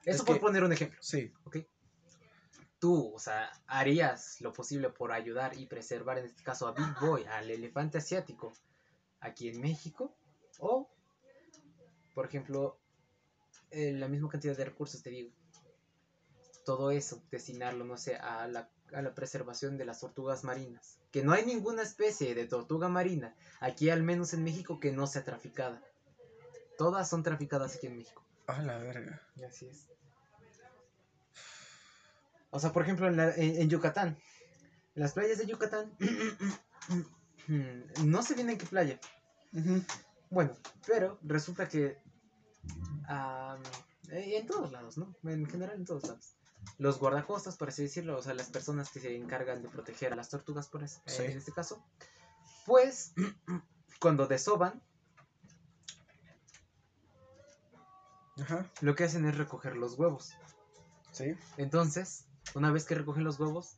[0.05, 0.97] Eso Es por que- poner un ejemplo.
[1.01, 1.57] Sí, ¿ok?
[2.79, 6.99] Tú, o sea, harías lo posible por ayudar y preservar, en este caso, a Big
[7.01, 8.53] Boy, al elefante asiático,
[9.19, 10.15] aquí en México,
[10.59, 10.89] o,
[12.13, 12.77] por ejemplo,
[13.71, 15.31] eh, la misma cantidad de recursos, te digo,
[16.65, 21.23] todo eso, destinarlo, no sé, a la, a la preservación de las tortugas marinas, que
[21.23, 25.23] no hay ninguna especie de tortuga marina, aquí al menos en México, que no sea
[25.23, 25.81] traficada.
[26.77, 28.24] Todas son traficadas aquí en México.
[28.47, 29.21] A la verga.
[29.47, 29.87] Así es.
[32.51, 34.17] O sea, por ejemplo, en, la- en- en Yucatán.
[34.95, 35.95] En las playas de Yucatán.
[38.03, 38.99] no sé bien en qué playa.
[40.29, 40.55] Bueno,
[40.87, 41.97] pero resulta que.
[44.11, 45.15] eh, en todos lados, ¿no?
[45.23, 46.35] En general, en todos lados.
[46.77, 50.15] Los guardacostas, por así decirlo, o sea, las personas que se encargan de proteger a
[50.15, 51.23] las tortugas, por es- eh, Sí.
[51.23, 51.83] en este caso,
[52.65, 53.13] pues
[53.99, 54.81] cuando desoban,
[58.41, 60.33] Ajá, lo que hacen es recoger los huevos.
[61.11, 61.35] sí.
[61.57, 63.77] Entonces, una vez que recogen los huevos,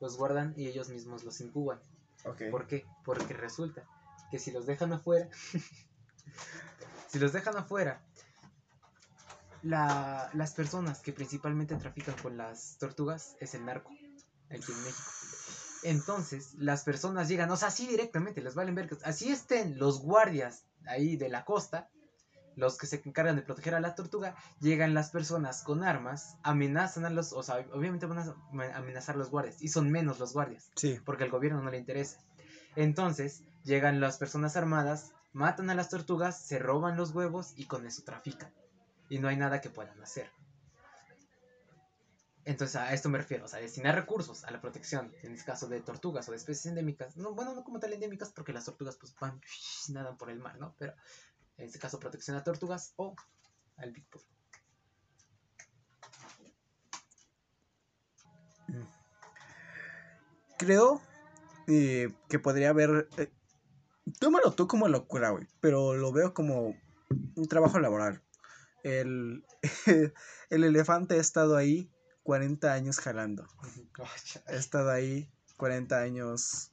[0.00, 1.80] los guardan y ellos mismos los incuban.
[2.24, 2.42] Ok.
[2.50, 2.86] ¿Por qué?
[3.04, 3.82] Porque resulta
[4.30, 5.28] que si los dejan afuera,
[7.08, 8.02] Si los dejan afuera,
[9.62, 13.90] la- las personas que principalmente trafican con las tortugas es el narco,
[14.50, 15.10] aquí en México.
[15.82, 20.64] Entonces, las personas llegan, o sea, así directamente, les valen ver, así estén los guardias
[20.86, 21.88] ahí de la costa,
[22.56, 27.04] los que se encargan de proteger a la tortuga, llegan las personas con armas, amenazan
[27.04, 30.32] a los, o sea, obviamente van a amenazar a los guardias, y son menos los
[30.32, 30.98] guardias Sí.
[31.04, 32.18] porque al gobierno no le interesa.
[32.74, 37.86] Entonces, llegan las personas armadas, matan a las tortugas, se roban los huevos y con
[37.86, 38.52] eso trafican.
[39.08, 40.30] Y no hay nada que puedan hacer.
[42.44, 45.66] Entonces, a esto me refiero, o sea, destinar recursos a la protección, en este caso
[45.66, 47.16] de tortugas o de especies endémicas.
[47.16, 49.40] No, bueno, no como tal endémicas, porque las tortugas pues van,
[49.88, 50.74] nadan por el mar, ¿no?
[50.78, 50.94] Pero
[51.58, 53.14] en este caso, protección a tortugas o
[53.76, 54.22] al Big Boy.
[60.58, 61.02] Creo
[61.66, 63.08] eh, que podría haber.
[63.18, 63.30] Eh,
[64.18, 65.46] tómalo tú como locura, güey.
[65.60, 66.74] Pero lo veo como
[67.34, 68.22] un trabajo laboral.
[68.82, 69.44] El,
[70.50, 71.90] el elefante ha estado ahí
[72.22, 73.46] 40 años jalando.
[74.46, 76.72] Ha estado ahí 40 años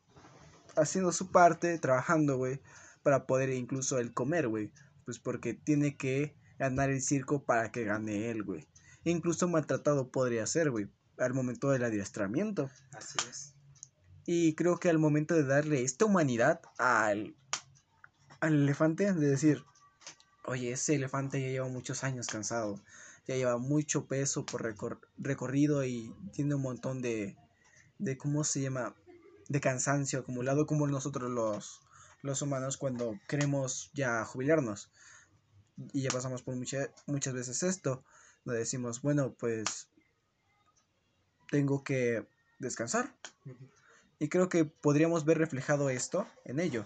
[0.76, 2.62] haciendo su parte, trabajando, güey.
[3.04, 4.72] Para poder incluso él comer, güey.
[5.06, 8.68] Pues porque tiene que ganar el circo para que gane él, güey.
[9.04, 10.88] Incluso maltratado podría ser, güey.
[11.18, 12.70] Al momento del adiestramiento.
[12.94, 13.54] Así es.
[14.26, 17.36] Y creo que al momento de darle esta humanidad al,
[18.40, 19.64] al elefante, de decir,
[20.46, 22.82] oye, ese elefante ya lleva muchos años cansado,
[23.28, 27.36] ya lleva mucho peso por recor- recorrido y tiene un montón de,
[28.00, 28.96] de, ¿cómo se llama?
[29.50, 31.82] De cansancio acumulado como nosotros los,
[32.24, 34.90] los humanos cuando queremos ya jubilarnos.
[35.92, 38.04] Y ya pasamos por mucha- muchas veces esto,
[38.46, 39.90] donde decimos, bueno, pues
[41.52, 42.26] tengo que
[42.60, 43.14] descansar.
[44.20, 46.86] Y creo que podríamos ver reflejado esto en ello.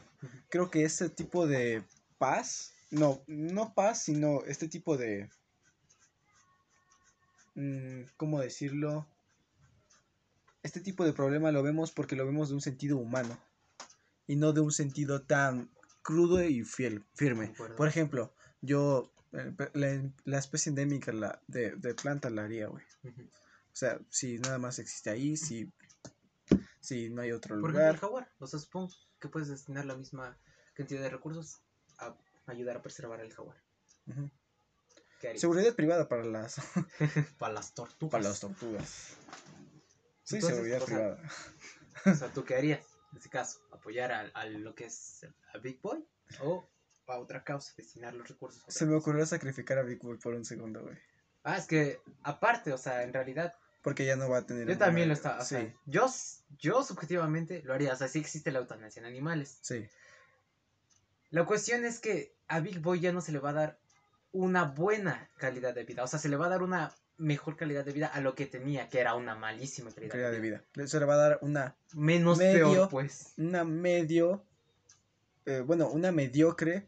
[0.50, 1.84] Creo que este tipo de
[2.18, 5.30] paz, no, no paz, sino este tipo de...
[7.54, 9.06] mm, ¿Cómo decirlo?
[10.64, 13.38] Este tipo de problema lo vemos porque lo vemos de un sentido humano
[14.28, 15.70] y no de un sentido tan
[16.04, 17.54] crudo y fiel, firme.
[17.76, 22.84] Por ejemplo, yo, eh, la, la especie endémica la, de, de planta la haría, güey.
[23.04, 25.72] O sea, si nada más existe ahí, si,
[26.80, 27.98] si no hay otro Por ejemplo, el lugar.
[28.00, 28.32] jaguar.
[28.40, 30.38] O sea, supongo que puedes destinar la misma
[30.74, 31.62] cantidad de recursos
[32.00, 32.16] a
[32.48, 33.58] ayudar a preservar el jaguar.
[35.36, 36.56] Seguridad privada para las,
[37.40, 38.12] Para las tortugas.
[38.12, 39.18] para las tortugas.
[40.24, 41.22] Sí, Entonces, seguridad o sea, privada.
[42.06, 43.60] O sea, ¿tú qué harías en ese caso?
[43.88, 46.06] ¿Apoyar a, a lo que es a Big Boy?
[46.42, 46.68] ¿O
[47.08, 47.72] a otra causa?
[47.78, 48.62] Destinar los recursos.
[48.68, 50.98] Se me ocurrió sacrificar a Big Bull por un segundo, güey.
[51.44, 54.68] Ah, es que aparte, o sea, en realidad, Porque ya no va a tener.
[54.68, 55.38] yo también lo estaba.
[55.40, 56.08] o Sí, sea, yo,
[56.60, 57.94] yo subjetivamente lo haría.
[57.94, 59.58] O sea, sí existe la eutanasia en animales.
[59.62, 59.88] sí.
[61.30, 63.80] La cuestión es que a Big Boy ya no se le va a dar
[64.32, 66.04] una buena calidad de vida.
[66.04, 68.46] O sea, se le va a dar una mejor calidad de vida a lo que
[68.46, 70.64] tenía, que era una malísima calidad, Calidad de de vida.
[70.76, 70.88] vida.
[70.88, 72.72] Se le va a dar una, Menos Medio.
[72.72, 73.34] peor, pues.
[73.38, 74.44] una medio.
[75.46, 76.86] eh, bueno, una mediocre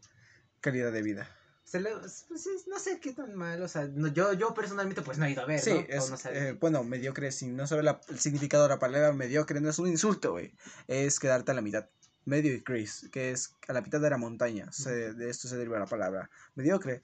[0.60, 1.28] calidad de vida.
[1.64, 5.02] Se le, pues, sí, no sé qué tan mal, o sea, no- yo, yo personalmente
[5.02, 5.80] pues no he ido a ver, Sí, ¿no?
[5.88, 9.60] Es, no eh, bueno, mediocre, si no sabe la- el significado de la palabra mediocre,
[9.60, 10.52] no es un insulto, güey.
[10.88, 11.88] Es quedarte a la mitad.
[12.26, 12.62] Medio y
[13.10, 14.70] que es a la mitad de la montaña.
[14.72, 17.02] se- de esto se deriva la palabra mediocre,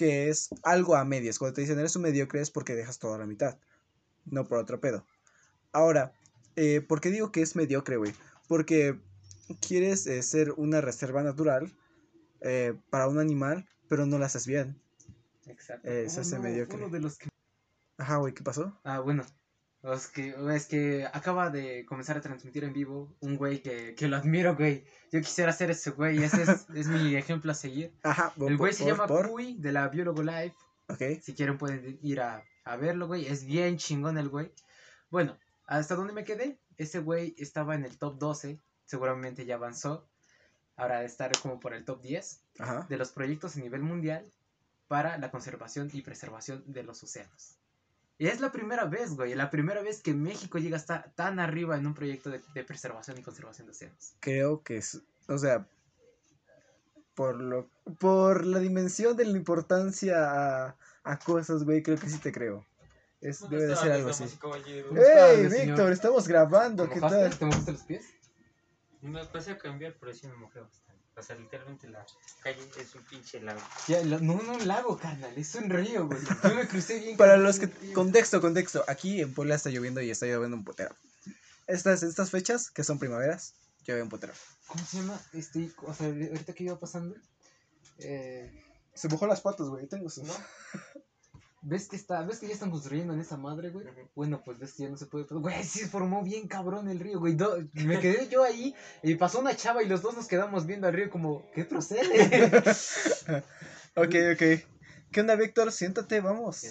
[0.00, 1.38] que es algo a medias.
[1.38, 3.58] Cuando te dicen eres un mediocre es porque dejas todo a la mitad,
[4.24, 5.04] no por otro pedo.
[5.72, 6.14] Ahora,
[6.56, 8.14] eh, ¿por qué digo que es mediocre, güey?
[8.48, 8.98] Porque
[9.60, 11.70] quieres eh, ser una reserva natural
[12.40, 14.80] eh, para un animal, pero no la haces bien.
[15.44, 15.86] Exacto.
[15.86, 16.78] eh, se hace no, mediocre.
[16.78, 17.28] Uno de los que...
[17.98, 18.80] Ajá, güey, ¿qué pasó?
[18.84, 19.26] Ah, bueno.
[19.82, 24.08] Es que, es que acaba de comenzar a transmitir en vivo un güey que, que
[24.08, 24.84] lo admiro, güey.
[25.10, 27.92] Yo quisiera ser ese güey, ese es, es mi ejemplo a seguir.
[28.02, 30.54] Ajá, El güey se por- llama por- Puy de la Biólogo Live.
[30.88, 31.22] Ok.
[31.22, 33.26] Si quieren pueden ir a, a verlo, güey.
[33.26, 34.52] Es bien chingón el güey.
[35.08, 38.60] Bueno, hasta donde me quedé, ese güey estaba en el top 12.
[38.84, 40.06] Seguramente ya avanzó.
[40.76, 42.86] Ahora de estar como por el top 10 Ajá.
[42.88, 44.30] de los proyectos a nivel mundial
[44.88, 47.56] para la conservación y preservación de los océanos.
[48.20, 51.40] Y es la primera vez, güey, la primera vez que México llega a estar tan
[51.40, 54.12] arriba en un proyecto de, de preservación y conservación de océanos.
[54.20, 55.66] Creo que es, o sea,
[57.14, 62.18] por lo, por la dimensión de la importancia a, a cosas, güey, creo que sí
[62.18, 62.66] te creo.
[63.22, 64.26] Es, debe de ser algo así.
[64.38, 65.48] ¿Cómo ¡Ey?
[65.48, 65.90] Víctor!
[65.90, 67.22] Estamos grabando, ¿Te ¿qué mojaste?
[67.30, 67.38] tal?
[67.38, 68.04] ¿Te mojaste los pies?
[69.00, 70.99] Me pasé a cambiar, pero sí me mojé bastante.
[71.20, 72.04] O sea, literalmente la
[72.42, 73.60] calle es un pinche lago.
[73.88, 76.18] Ya, lo- no, no un lago, carnal, es un río, güey.
[76.44, 77.16] Yo me crucé bien.
[77.16, 80.94] Para los que, contexto, contexto, aquí en Puebla está lloviendo y está lloviendo un putero.
[81.66, 83.54] Estas, estas fechas, que son primaveras,
[83.86, 84.32] llueve un putero.
[84.66, 85.20] ¿Cómo se llama?
[85.32, 87.14] Este, o sea, ahorita que iba pasando,
[87.98, 89.86] Eh, Se mojó las patas, güey.
[89.86, 90.24] Tengo sus.
[90.24, 90.34] ¿No?
[91.62, 93.86] ¿Ves que está, ves que ya están construyendo en esa madre, güey?
[94.14, 95.26] Bueno, pues ves que ya no se puede.
[95.26, 97.34] pero, Güey, sí se formó bien cabrón el río, güey.
[97.34, 100.86] Do- me quedé yo ahí y pasó una chava y los dos nos quedamos viendo
[100.86, 102.00] al río como, ¿qué procede?
[103.96, 104.42] Ok, ok.
[105.10, 105.72] ¿Qué onda, Víctor?
[105.72, 106.62] Siéntate, vamos.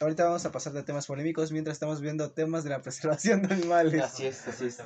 [0.00, 3.54] Ahorita vamos a pasar de temas polémicos mientras estamos viendo temas de la preservación de
[3.54, 4.02] animales.
[4.02, 4.80] Así es, así es.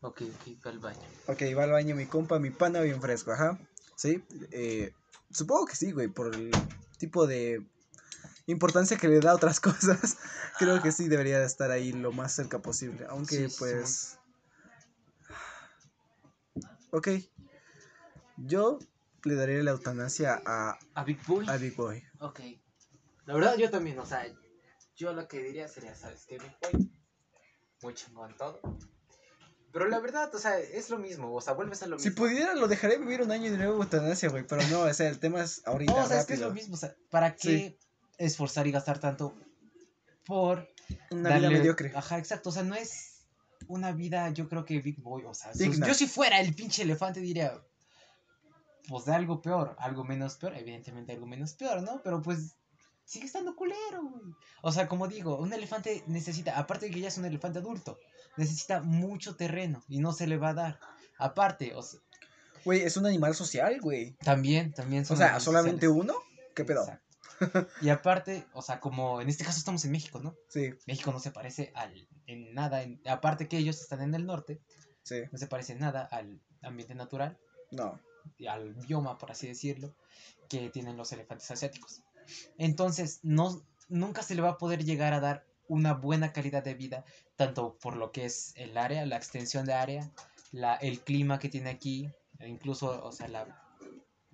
[0.00, 1.00] Ok, ok, va al baño.
[1.26, 3.58] Ok, va al baño mi compa, mi pana bien fresco, ajá.
[3.96, 4.92] Sí, eh,
[5.30, 6.50] supongo que sí, güey, por el
[6.98, 7.62] tipo de
[8.52, 10.16] importancia que le da a otras cosas.
[10.58, 13.06] Creo que sí debería de estar ahí lo más cerca posible.
[13.08, 14.18] Aunque, Sí, sí, pues.
[16.90, 17.08] Ok.
[18.36, 18.78] Yo
[19.24, 21.46] le daría la eutanasia a, ¿A Big Boy?
[21.48, 22.02] a Big Boy.
[22.20, 22.40] Ok.
[23.26, 24.26] La verdad, yo también, o sea,
[24.96, 26.90] yo lo que diría sería, ¿sabes qué, Big Boy?
[27.82, 28.60] Muy chingón todo.
[29.70, 32.24] Pero la verdad, o sea, es lo mismo, o sea, vuelves a lo Si mismo.
[32.24, 34.46] pudiera, lo dejaré vivir un año y de nuevo eutanasia, güey.
[34.46, 35.92] Pero no, o sea, el tema es ahorita.
[35.92, 36.48] No, o sea, es que es rápido.
[36.48, 37.78] lo mismo, o sea, ¿para qué
[38.18, 39.34] esforzar y gastar tanto
[40.26, 40.68] por
[41.10, 41.92] Una vida mediocre.
[41.94, 43.24] Ajá, exacto, o sea, no es
[43.66, 45.86] una vida, yo creo que Big Boy, o sea, Digna.
[45.86, 47.52] yo si fuera el pinche elefante diría,
[48.88, 52.00] pues de algo peor, algo menos peor, evidentemente algo menos peor, ¿no?
[52.02, 52.56] Pero pues
[53.04, 54.34] sigue estando culero, güey.
[54.62, 57.98] O sea, como digo, un elefante necesita, aparte de que ya es un elefante adulto,
[58.36, 60.80] necesita mucho terreno y no se le va a dar.
[61.18, 62.00] Aparte, o sea,
[62.64, 64.14] Güey, es un animal social, güey.
[64.24, 66.02] también, también O son sea, animales ¿solamente sociales.
[66.04, 66.14] uno?
[66.54, 66.82] ¿Qué pedo?
[66.82, 67.07] Exacto.
[67.80, 70.36] Y aparte, o sea, como en este caso estamos en México, ¿no?
[70.48, 74.26] Sí, México no se parece al, en nada, en- aparte que ellos están en el
[74.26, 74.60] norte,
[75.02, 75.22] sí.
[75.30, 77.38] no se parece en nada al ambiente natural,
[77.70, 78.00] No.
[78.36, 79.94] y al bioma, por así decirlo,
[80.48, 82.02] que tienen los elefantes asiáticos.
[82.58, 86.74] Entonces, no, nunca se le va a poder llegar a dar una buena calidad de
[86.74, 87.04] vida,
[87.36, 90.10] tanto por lo que es el área, la extensión de área,
[90.50, 93.46] la, el clima que tiene aquí, e incluso, o sea, la...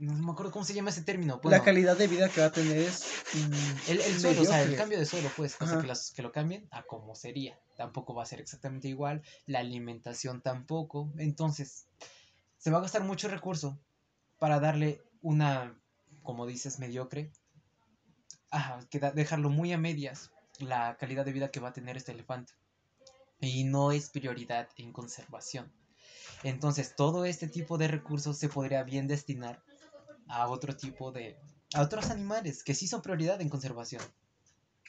[0.07, 1.40] No me acuerdo cómo se llama ese término.
[1.43, 3.05] Bueno, La calidad de vida que va a tener es.
[3.35, 5.81] mm, el, el suelo, o sea, el cambio de suelo, pues, o sea, Ajá.
[5.81, 7.59] que, las- que lo cambien a como sería.
[7.77, 11.12] Tampoco va a ser exactamente igual, la alimentación tampoco.
[11.19, 11.87] Entonces,
[12.59, 13.79] se va a gastar mucho recurso
[14.38, 15.79] para darle una,
[16.23, 17.31] como dices, mediocre.
[18.51, 21.97] Ajá, que da- dejarlo muy a medias la calidad de vida que va a tener
[21.97, 22.53] este elefante.
[23.40, 25.73] Y no es prioridad en conservación.
[26.43, 29.62] Entonces, todo este tipo de recursos se podría bien destinar
[30.28, 31.37] a otro tipo de...
[31.74, 34.02] a otros animales que sí son prioridad en conservación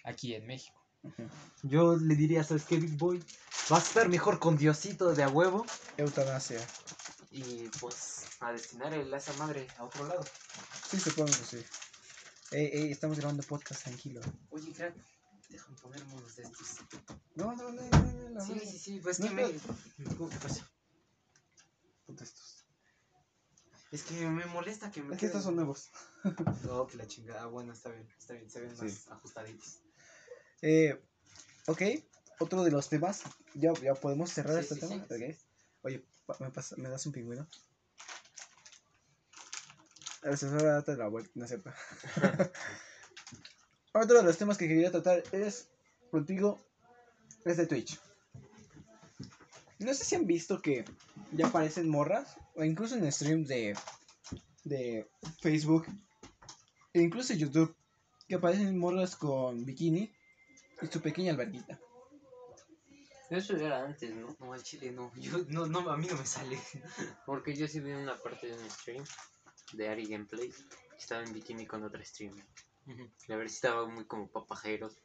[0.03, 0.81] aquí en México.
[1.63, 3.23] Yo le diría, ¿sabes qué, Big Boy?
[3.69, 5.65] Vas a estar mejor con Diosito de a huevo
[5.97, 6.59] Eutanasia.
[7.31, 10.23] y pues a destinar el- a esa madre a otro lado.
[10.89, 11.57] Sí, supongo sí.
[12.51, 14.21] Ey, ey, estamos grabando podcast, tranquilo.
[14.51, 14.95] Oye, crack,
[15.49, 16.77] déjame ponerme unos de estos.
[17.35, 18.41] No, no, no, no, no, no.
[18.41, 19.51] Sí, sí, sí, pues No, que me...
[19.51, 20.63] ¿Qué pasó?
[22.05, 22.65] Ponte estos.
[23.91, 25.89] Es que me molesta que me Es que estos son nuevos.
[26.63, 27.45] No, que la chingada.
[27.45, 28.83] Bueno, está bien, está bien, se ven Sí.
[28.85, 29.79] más ajustaditos.
[30.61, 30.99] Eh,
[31.67, 31.81] ok,
[32.39, 33.21] otro de los temas.
[33.53, 35.05] Ya, ya podemos cerrar Sí, este sí, tema.
[35.07, 35.35] sí, Ok.
[35.83, 36.03] Oye,
[36.39, 37.47] ¿me, pasa- ¿me das un pingüino?
[40.23, 41.71] A ver, se va a darte la vuelta, no es cierto.
[43.93, 45.67] Otro de los temas que quería tratar es
[46.09, 46.59] contigo,
[47.45, 47.99] es de Twitch.
[49.79, 50.85] No sé si han visto que
[51.31, 53.77] ya aparecen morras, o incluso en streams de,
[54.63, 55.07] de
[55.41, 55.85] Facebook,
[56.93, 57.75] e incluso en YouTube,
[58.27, 60.11] que aparecen morras con bikini
[60.81, 61.79] y su pequeña alberguita.
[63.29, 64.35] Eso era antes, ¿no?
[64.39, 65.11] No, al chile no.
[65.15, 66.59] Yo, no, no, a mí no me sale.
[67.25, 69.03] Porque yo sí vi una parte de un stream
[69.73, 70.53] de Ari Gameplay.
[70.97, 72.45] Estaba en bikini con otra streamer.
[73.27, 74.99] La verdad estaba muy como papajeros.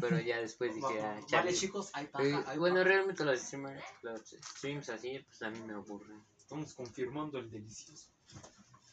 [0.00, 1.54] Pero ya después dije, ah, vale, chale.
[1.54, 2.88] chicos, hay Eh, paja, hay bueno, paja.
[2.88, 4.20] realmente los, streamer- los
[4.56, 6.22] streams así, pues a mí me aburren.
[6.38, 8.08] Estamos confirmando el delicioso.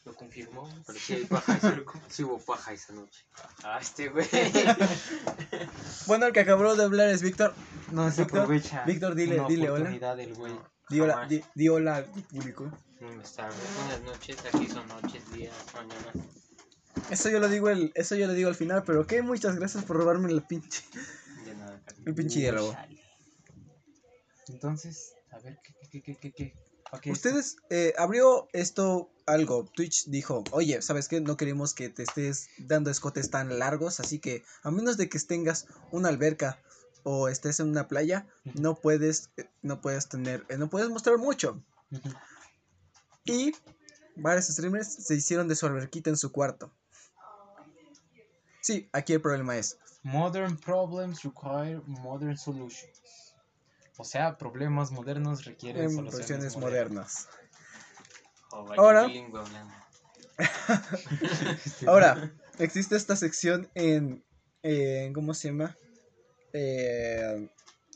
[0.04, 0.68] ¿Lo confirmó?
[0.84, 1.76] Pero sí hay paja esa,
[2.08, 3.24] sí hubo paja esa noche.
[3.62, 4.26] Ah, este güey.
[6.06, 7.54] Bueno, el que acabó de hablar es Víctor.
[7.92, 8.84] No se Víctor, aprovecha.
[8.84, 10.14] Víctor, dile- una dile hola.
[10.16, 10.58] del güey.
[10.88, 12.70] Di hola, di, di hola público.
[13.00, 16.14] Buenas tardes, buenas noches, aquí son noches, días, mañanas.
[17.10, 19.84] Eso yo lo digo el, eso yo lo digo al final, pero ok, muchas gracias
[19.84, 20.82] por robarme la pinche.
[21.44, 21.80] De nada.
[22.04, 22.76] El pinche diálogo.
[24.48, 26.54] Entonces, a ver, ¿qué, qué, qué, qué, qué?
[26.90, 29.64] ¿Pa' qué Ustedes eh, abrió esto algo.
[29.64, 31.20] Twitch dijo, oye, ¿sabes qué?
[31.20, 35.18] No queremos que te estés dando escotes tan largos, así que a menos de que
[35.20, 36.58] tengas una alberca
[37.04, 41.18] o estés en una playa, no puedes, eh, no puedes tener, eh, no puedes mostrar
[41.18, 41.62] mucho.
[43.24, 43.52] Y
[44.16, 46.72] varios streamers se hicieron de su alberquita en su cuarto.
[48.62, 53.34] Sí, aquí el problema es, Modern problems require modern solutions.
[53.98, 57.28] O sea, problemas modernos requieren en soluciones versiones modernas.
[58.50, 58.78] modernas.
[58.78, 59.08] Oh, Ahora-.
[61.86, 64.24] Ahora, existe esta sección en,
[64.62, 65.76] en ¿cómo se llama?
[66.52, 67.48] Eh,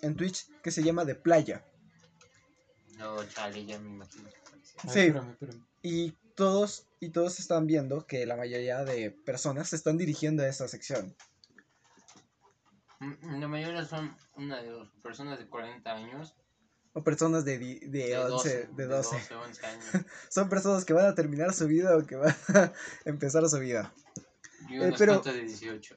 [0.03, 1.65] en Twitch que se llama de playa.
[2.99, 4.29] No, chale, ya me imagino.
[4.85, 5.01] Ay, Sí.
[5.01, 5.67] espérame, espérame.
[5.83, 10.49] Y todos, y todos están viendo que la mayoría de personas se están dirigiendo a
[10.49, 11.17] esa sección.
[13.01, 16.35] Mm, La mayoría son una de dos personas de 40 años.
[16.93, 19.35] O personas de, di- de, De 11, 12, de 12.
[19.35, 19.85] 11 años.
[20.31, 22.73] Son personas que van a terminar su vida o que van a
[23.05, 23.93] empezar su vida.
[24.69, 25.97] Y Eh, unos pero- cuantos de 18.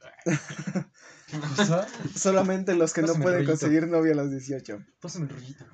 [1.59, 4.83] O sea, Solamente los que no Pásame pueden conseguir novia a los 18.
[4.99, 5.65] Pásame el rollito.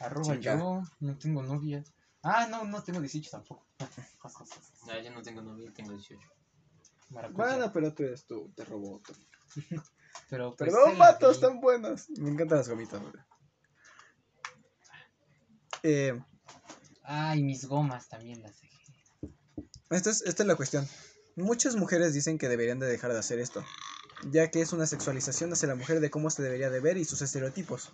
[0.00, 1.84] Arroba yo, no tengo novia.
[2.22, 3.66] Ah, no, no tengo 18 tampoco.
[4.86, 6.20] No, yo no tengo novia, tengo 18.
[7.10, 7.44] Maracuya.
[7.46, 9.14] Bueno, pero tú eres tú, te robó otro.
[10.30, 11.26] pero pues, Perdón, vi.
[11.30, 12.08] están buenos.
[12.10, 13.00] Me encantan las gomitas.
[13.00, 13.12] güey.
[15.82, 16.20] Eh,
[17.04, 18.78] Ay, mis gomas también las dejé.
[19.90, 20.86] Esta es, esta es la cuestión.
[21.36, 23.64] Muchas mujeres dicen que deberían de dejar de hacer esto,
[24.30, 27.04] ya que es una sexualización hacia la mujer de cómo se debería de ver y
[27.04, 27.90] sus estereotipos.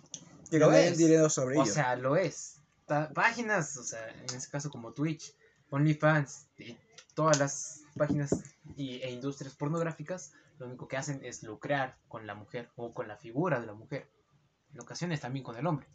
[0.51, 0.97] Que Lo ganan es.
[0.97, 1.73] dinero sobre O ello.
[1.73, 2.58] sea, lo es.
[3.13, 5.35] Páginas, o sea, en este caso como Twitch,
[5.69, 6.77] OnlyFans, y
[7.13, 8.31] todas las páginas
[8.75, 13.07] y, e industrias pornográficas, lo único que hacen es lucrar con la mujer o con
[13.07, 14.09] la figura de la mujer.
[14.73, 15.87] En ocasiones también con el hombre.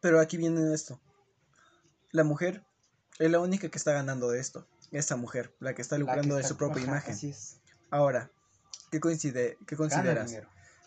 [0.00, 1.00] Pero aquí viene esto.
[2.12, 2.64] La mujer
[3.18, 4.66] es la única que está ganando de esto.
[4.90, 7.14] Esa mujer, la que está que lucrando de su propia imagen.
[7.14, 7.60] Así es.
[7.90, 8.30] Ahora,
[8.90, 10.34] ¿qué, coincide, qué consideras?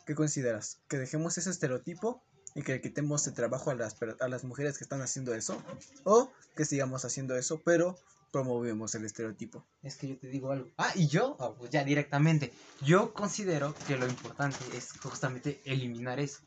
[0.05, 0.79] ¿Qué consideras?
[0.87, 2.21] ¿Que dejemos ese estereotipo
[2.55, 5.61] y que le quitemos el trabajo a las, a las mujeres que están haciendo eso?
[6.03, 7.97] ¿O que sigamos haciendo eso, pero
[8.31, 9.65] promovemos el estereotipo?
[9.81, 10.69] Es que yo te digo algo.
[10.77, 16.19] Ah, y yo, ah, pues ya directamente, yo considero que lo importante es justamente eliminar
[16.19, 16.41] eso.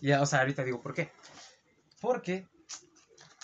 [0.00, 1.10] Ya, o sea, ahorita digo por qué.
[2.00, 2.46] Porque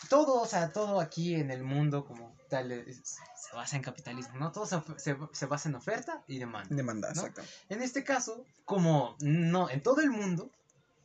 [0.09, 3.01] todo, o sea, todo aquí en el mundo como tal es-
[3.37, 4.53] se basa en capitalismo, ¿no?
[4.53, 6.75] Todo se, se- se basa en oferta y demanda.
[6.75, 7.23] Demanda, ¿No?
[7.27, 7.43] exacto.
[7.69, 10.51] En este caso, como no, en todo el mundo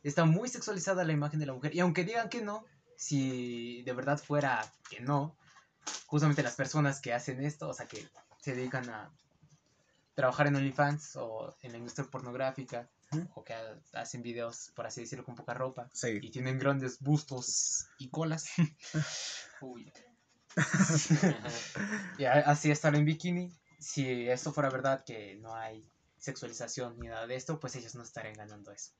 [0.08, 1.74] está muy sexualizada la imagen de la mujer.
[1.74, 2.64] Y aunque digan que no,
[2.96, 5.36] si de verdad fuera que no,
[6.06, 8.08] justamente las personas que hacen esto, o sea, que
[8.40, 9.10] se dedican a
[10.14, 12.88] trabajar en OnlyFans o en la industria pornográfica,
[13.34, 16.18] o que ha- hacen videos, por así decirlo, con poca ropa, Sí.
[16.20, 18.46] y tienen grandes bustos y colas,
[19.60, 19.92] Uy.
[22.18, 25.86] y así estar en bikini, si esto fuera verdad que no hay
[26.18, 28.92] sexualización ni nada de esto, pues ellos no estarían ganando eso.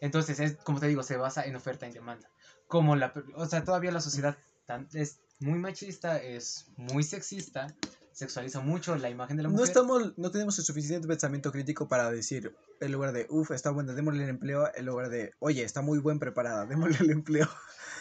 [0.00, 2.30] Entonces, es, como te digo, se basa en oferta y demanda.
[2.66, 7.66] Como la, o sea, todavía la sociedad tan- es muy machista, es muy sexista,
[8.12, 9.68] sexualiza mucho la imagen de la No mujer.
[9.68, 13.94] estamos, no tenemos el suficiente pensamiento crítico para decir, en lugar de, uff, está buena,
[13.94, 17.48] démosle el empleo, en lugar de, oye, está muy buen preparada, démosle el empleo.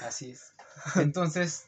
[0.01, 0.53] Así es.
[0.95, 1.65] Entonces,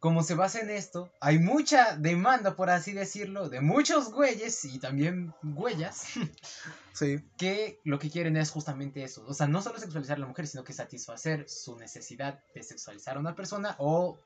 [0.00, 4.78] como se basa en esto, hay mucha demanda, por así decirlo, de muchos güeyes y
[4.78, 6.06] también güeyas
[6.96, 9.22] Sí, que lo que quieren es justamente eso.
[9.26, 13.18] O sea, no solo sexualizar a la mujer, sino que satisfacer su necesidad de sexualizar
[13.18, 14.18] a una persona o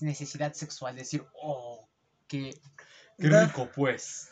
[0.00, 1.86] necesidad sexual, decir, oh,
[2.26, 2.60] qué,
[3.18, 4.30] qué rico pues.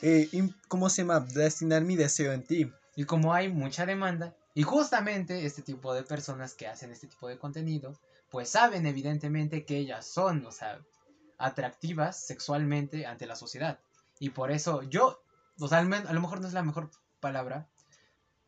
[0.00, 0.28] eh,
[0.66, 1.20] ¿cómo se llama?
[1.20, 2.72] Destinar mi deseo en ti.
[2.96, 7.28] Y como hay mucha demanda, y justamente este tipo de personas que hacen este tipo
[7.28, 7.96] de contenido,
[8.32, 10.80] pues saben evidentemente que ellas son, o sea,
[11.38, 13.78] atractivas sexualmente ante la sociedad.
[14.18, 15.22] Y por eso yo,
[15.60, 16.90] o sea, a lo mejor no es la mejor
[17.20, 17.68] palabra,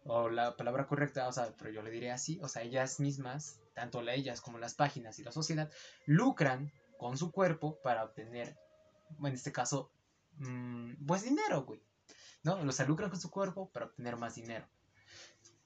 [0.04, 3.60] o la palabra correcta, o sea, pero yo le diré así, o sea, ellas mismas,
[3.74, 5.70] tanto la- ellas como las páginas y la sociedad,
[6.06, 8.56] lucran con su cuerpo para obtener,
[9.22, 9.90] en este caso,
[10.38, 11.82] mm, pues dinero, güey.
[12.42, 12.54] ¿no?
[12.54, 14.66] O sea, lucran con su cuerpo para obtener más dinero.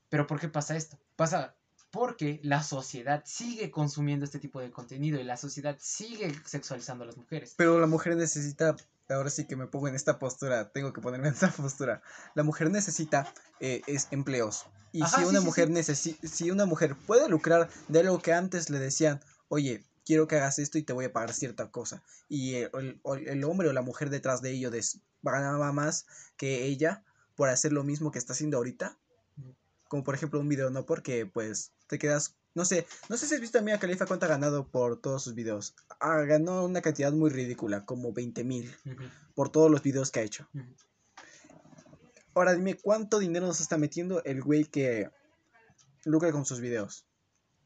[0.08, 0.98] Pero ¿por qué pasa esto?
[1.16, 1.56] Pasa
[1.90, 7.06] porque la sociedad sigue consumiendo este tipo de contenido y la sociedad sigue sexualizando a
[7.06, 7.54] las mujeres.
[7.56, 8.76] Pero la mujer necesita,
[9.08, 12.02] ahora sí que me pongo en esta postura, tengo que ponerme en esta postura.
[12.34, 14.66] La mujer necesita eh, es empleos.
[14.92, 16.18] Y Ajá, si una sí, mujer sí.
[16.22, 20.58] si una mujer puede lucrar de algo que antes le decían, oye, quiero que hagas
[20.58, 22.02] esto y te voy a pagar cierta cosa.
[22.28, 24.70] Y el, el- el hombre o la mujer detrás de ello
[25.22, 28.96] ganaba más que ella por hacer lo mismo que está haciendo ahorita.
[29.88, 30.84] Como por ejemplo un video, ¿no?
[30.86, 34.26] Porque pues te quedas, no sé, no sé si has visto a Mia Khalifa cuánto
[34.26, 35.74] ha ganado por todos sus videos.
[36.00, 38.74] Ah, ganó una cantidad muy ridícula, como 20 mil
[39.34, 40.48] por todos los videos que ha hecho.
[42.34, 45.10] Ahora dime cuánto dinero nos está metiendo el güey que
[46.04, 47.04] lucra con sus videos.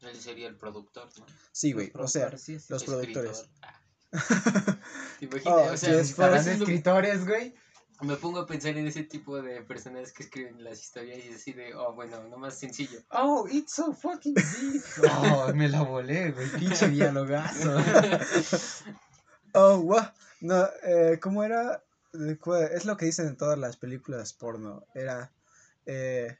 [0.01, 1.25] Él sería el productor, ¿no?
[1.51, 2.65] Sí, güey, o sea, productores, sí, sí.
[2.69, 3.23] los Escritor.
[3.23, 3.49] productores.
[3.61, 3.79] Ah.
[5.19, 5.53] ¿Te imaginas?
[5.53, 6.47] Oh, o sea, yes, estarán first.
[6.47, 7.55] ¿Estarán en lo- escritores, güey?
[8.03, 11.53] Me pongo a pensar en ese tipo de personas que escriben las historias y así
[11.53, 12.99] de, oh, bueno, no más sencillo.
[13.09, 14.81] Oh, it's so fucking big.
[15.09, 16.49] Oh, me la volé, güey.
[16.49, 17.77] Pinche dialogazo.
[19.55, 20.01] Oh, wow.
[20.41, 21.83] No, eh, ¿cómo era?
[22.71, 24.83] Es lo que dicen en todas las películas porno.
[24.95, 25.31] Era.
[25.85, 26.35] Eh,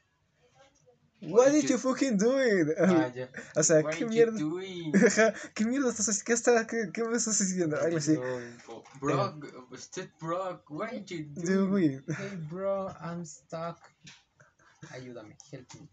[1.28, 2.68] What did you fucking do it?
[2.78, 3.10] Ah.
[3.56, 4.38] O sea, What ¿qué mierda?
[4.38, 4.92] doing?
[5.54, 6.24] ¿Qué mierda estás haciendo?
[6.26, 7.80] ¿Qué, está, qué, ¿Qué me estás haciendo?
[7.80, 8.18] Algo así.
[9.00, 11.78] Brock, usted Brock, what did you Do do?
[11.78, 12.02] it.
[12.18, 13.78] Hey, bro, I'm stuck.
[14.90, 15.88] Ayúdame, help me.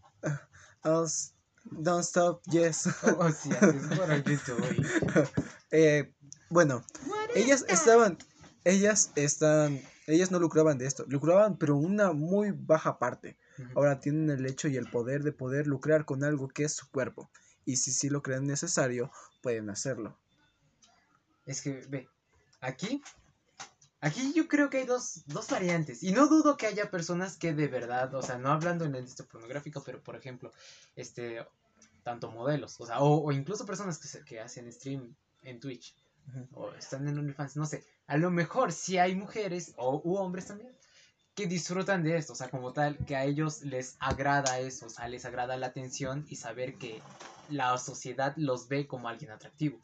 [0.84, 1.34] I'll s-
[1.72, 2.88] Don't stop, yes.
[3.04, 3.50] Oh, sí.
[3.98, 4.86] What are you doing?
[5.72, 6.12] Eh,
[6.50, 6.84] bueno,
[7.36, 8.18] ellas estaban,
[8.66, 13.38] ellas están, ellas no lucraban de esto, lucraban pero una muy baja parte.
[13.76, 16.89] Ahora tienen el hecho y el poder de poder lucrar con algo que es su
[16.89, 17.30] cuerpo.
[17.66, 20.18] Y si sí lo creen necesario, pueden hacerlo.
[21.45, 22.07] Es que, ve,
[22.59, 23.01] aquí,
[23.99, 26.03] aquí yo creo que hay dos, dos variantes.
[26.03, 28.99] Y no dudo que haya personas que de verdad, o sea, no hablando en la
[28.99, 30.51] industria pornográfica, pero por ejemplo,
[30.95, 31.45] este,
[32.03, 35.95] tanto modelos, o sea, o, o incluso personas que, se- que hacen stream en Twitch,
[36.53, 37.84] o están en OnlyFans, no sé.
[38.07, 40.72] A lo mejor sí hay mujeres, o u hombres también,
[41.36, 44.90] que disfrutan de esto, o sea, como tal, que a ellos les agrada eso, o
[44.90, 47.02] sea, les agrada la atención y saber que
[47.50, 49.80] la sociedad los ve como alguien atractivo.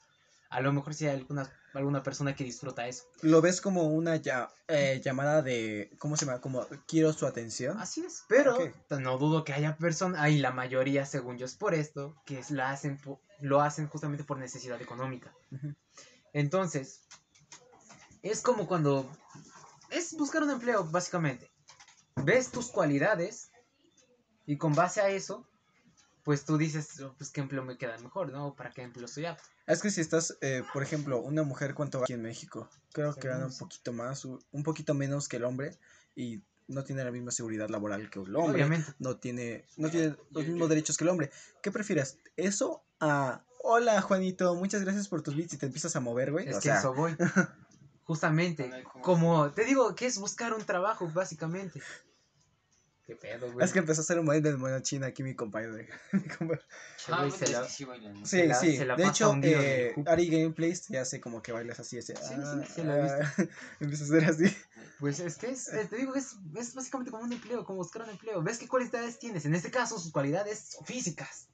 [0.50, 3.04] A lo mejor sí hay alguna, alguna persona que disfruta eso.
[3.22, 6.40] Lo ves como una ya- eh, llamada de, ¿cómo se llama?
[6.40, 7.78] Como quiero su atención.
[7.80, 8.24] Así es.
[8.30, 8.58] Pero
[9.00, 12.52] no dudo que haya personas, y la mayoría, según yo, es por esto, que es-
[12.52, 13.00] la hacen,
[13.42, 15.34] lo hacen justamente por necesidad económica.
[16.34, 17.02] Entonces,
[18.22, 19.10] es como cuando...
[19.90, 21.52] Es buscar un empleo, básicamente.
[22.16, 23.50] Ves tus cualidades
[24.46, 25.48] y con base a eso,
[26.24, 28.56] pues tú dices, "Oh, pues qué empleo me queda mejor, ¿no?
[28.56, 29.44] ¿Para qué empleo estoy apto?
[29.66, 32.70] Es que si estás, eh, por ejemplo, una mujer, ¿cuánto gana aquí en México?
[32.94, 35.78] Creo que gana un poquito más, un poquito menos que el hombre
[36.16, 38.56] y no tiene la misma seguridad laboral que el hombre.
[38.64, 38.94] Obviamente.
[39.00, 41.32] No tiene, no tiene los yo- mismos yo- derechos que el hombre.
[41.62, 42.18] ¿Qué prefieres?
[42.36, 46.48] ¿Eso a hola Juanito, muchas gracias por tus bits y te empiezas a mover, güey?
[46.48, 47.16] Es o que sea, eso voy.
[48.08, 48.72] Justamente.
[48.74, 51.82] Ay, ¿cómo Como te digo, que es buscar un trabajo, básicamente.
[53.06, 53.66] ¿Qué pedo, güey?
[53.66, 55.76] es que empezó a hacer un baile de moneda china aquí mi compañero.
[56.14, 56.60] Mi compa-
[57.10, 58.26] Ah, güey, se la- sí bailan, ¿no?
[58.26, 58.78] Sí, la- sí.
[58.78, 59.94] se la De hecho, eh.
[60.06, 62.16] Ari Gameplays ya hace como que bailas así, ese.
[62.16, 63.34] Sí, sí, ah, sí lo he ah,
[63.82, 64.58] empieza a hacer así.
[65.00, 68.04] Pues es que es, eh, te digo, es, es básicamente como un empleo, como buscar
[68.04, 68.42] un empleo.
[68.42, 69.46] ¿Ves qué cualidades tienes?
[69.46, 71.50] En este caso, sus cualidades son físicas.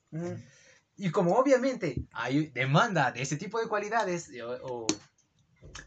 [0.96, 4.88] Y como obviamente hay demanda de ese tipo de cualidades o, o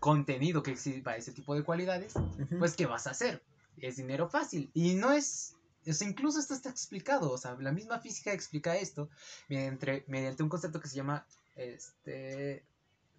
[0.01, 2.15] contenido que exhiba ese tipo de cualidades,
[2.59, 3.43] pues ¿qué vas a hacer?
[3.79, 4.71] Es dinero fácil.
[4.75, 5.55] Y no es...
[5.87, 9.09] o sea, incluso esto está explicado, o sea, la misma física explica esto
[9.49, 12.65] mediante, mediante un concepto que se llama este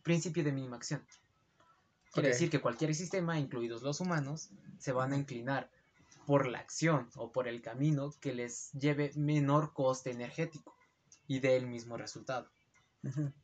[0.04, 1.06] principio de mínima acción.
[2.14, 4.50] Quiere decir que cualquier sistema, incluidos los humanos,
[4.80, 5.70] se van a inclinar
[6.26, 10.76] por la acción o por el camino que les lleve menor coste energético
[11.28, 12.50] y dé el mismo resultado.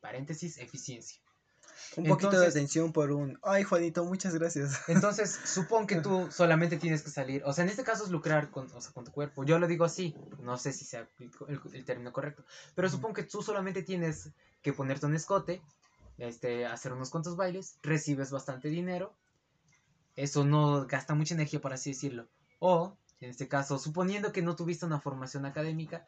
[0.02, 1.22] Paréntesis, eficiencia.
[1.98, 3.38] Un poquito de atención por un.
[3.44, 4.82] Ay, Juanito, muchas gracias.
[4.88, 8.50] Entonces, supón que tú solamente tienes que salir, o sea, en este caso es lucrar
[8.52, 9.44] con, o sea, con tu cuerpo.
[9.44, 11.32] Yo lo digo así, no sé si sea el,
[11.74, 12.44] el- término correcto,
[12.76, 14.30] pero supón que tú solamente tienes
[14.62, 15.62] que ponerte un escote,
[16.18, 19.14] este, hacer unos cuantos bailes, recibes bastante dinero,
[20.16, 22.28] eso no gasta mucha energía, por así decirlo.
[22.60, 26.06] O, en este caso, suponiendo que no tuviste una formación académica,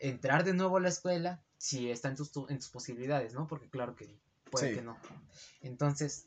[0.00, 3.46] entrar de nuevo a la escuela, si está en tus, en tus posibilidades, ¿no?
[3.46, 4.16] Porque claro que
[4.48, 4.74] puede Sí.
[4.76, 4.96] que no.
[5.60, 6.26] Entonces,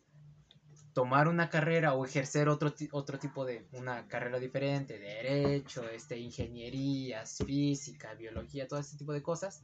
[0.93, 7.38] tomar una carrera o ejercer otro, otro tipo de una carrera diferente, derecho, este, ingenierías,
[7.45, 9.61] física, biología, todo ese tipo de cosas,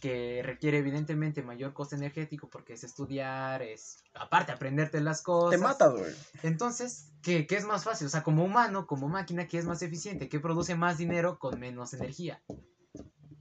[0.00, 5.58] que requiere evidentemente mayor coste energético porque es estudiar, es aparte aprenderte las cosas.
[5.60, 6.12] Te matas, güey.
[6.42, 8.08] Entonces, ¿qué, qué es más fácil?
[8.08, 10.28] O sea, como humano, como máquina, ¿qué es más eficiente?
[10.28, 12.42] ¿Qué produce más dinero con menos energía?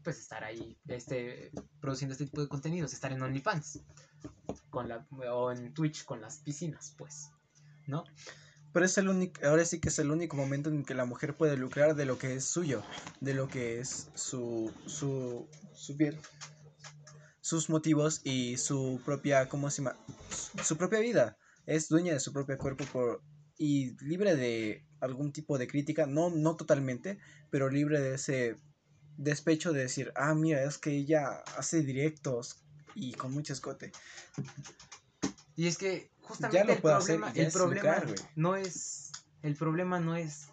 [0.04, 3.84] Pues estar ahí este, produciendo este tipo de contenidos, estar en OnlyFans
[4.70, 7.30] con la, o en Twitch con las piscinas, pues.
[7.88, 8.04] ¿No?
[8.74, 11.36] Pero es el único, ahora sí que es el único momento en que la mujer
[11.36, 12.84] puede lucrar de lo que es suyo,
[13.20, 16.18] de lo que es su, su, su piel,
[17.42, 19.98] sus motivos y su propia, ¿cómo se llama?
[20.64, 21.38] Su, propia vida.
[21.66, 23.22] Es dueña de su propio cuerpo por,
[23.58, 28.56] y libre de algún tipo de crítica, no, no totalmente, pero libre de ese
[29.18, 32.64] despecho de decir, ah, mira, es que ella hace directos
[32.96, 33.92] y con mucho escote.
[35.56, 38.04] Y es que justamente lo el hacer problema, y ya el problema
[38.36, 39.12] no es
[39.44, 40.50] el problema no es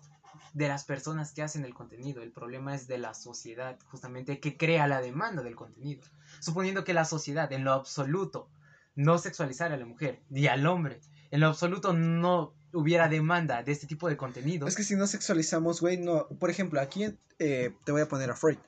[0.54, 4.56] de las personas que hacen el contenido, el problema es de la sociedad, justamente que
[4.56, 6.02] crea la demanda del contenido.
[6.40, 8.50] Suponiendo que la sociedad en lo absoluto
[8.94, 11.00] no sexualizara a la mujer ni al hombre,
[11.30, 14.66] en lo absoluto no hubiera demanda de este tipo de contenido.
[14.66, 16.28] Es que si no sexualizamos, güey, no.
[16.28, 17.04] Por ejemplo, aquí
[17.38, 18.58] eh, te voy a poner a Freud.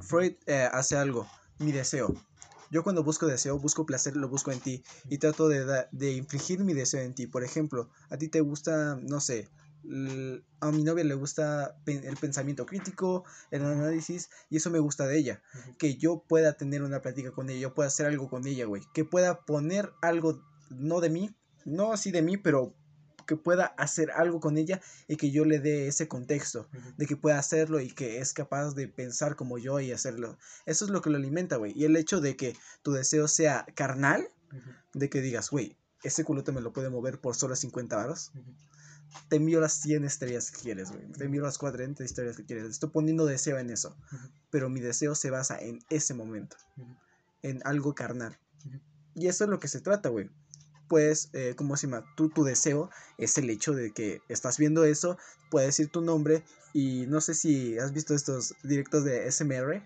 [0.00, 2.14] Freud eh, hace algo, mi deseo.
[2.70, 6.12] Yo cuando busco deseo, busco placer, lo busco en ti y trato de, da- de
[6.12, 7.26] infligir mi deseo en ti.
[7.26, 9.48] Por ejemplo, a ti te gusta, no sé,
[10.60, 15.18] a mi novia le gusta el pensamiento crítico, el análisis y eso me gusta de
[15.18, 15.42] ella.
[15.78, 18.82] Que yo pueda tener una plática con ella, yo pueda hacer algo con ella, güey.
[18.92, 22.74] Que pueda poner algo, no de mí, no así de mí, pero
[23.26, 27.16] que pueda hacer algo con ella y que yo le dé ese contexto de que
[27.16, 30.38] pueda hacerlo y que es capaz de pensar como yo y hacerlo.
[30.66, 31.72] Eso es lo que lo alimenta, güey.
[31.74, 34.28] Y el hecho de que tu deseo sea carnal,
[34.92, 38.32] de que digas, güey, ese culote me lo puede mover por solo 50 varos,
[39.28, 41.10] te envío las 100 estrellas que quieres, güey.
[41.12, 42.64] Te envío las 40 estrellas que quieres.
[42.64, 43.96] Estoy poniendo deseo en eso.
[44.50, 46.56] Pero mi deseo se basa en ese momento,
[47.42, 48.38] en algo carnal.
[49.14, 50.30] Y eso es lo que se trata, güey.
[50.88, 52.04] Pues, eh, ¿cómo se llama?
[52.16, 55.16] Tú, tu deseo es el hecho de que estás viendo eso,
[55.50, 59.82] puedes decir tu nombre y no sé si has visto estos directos de SMR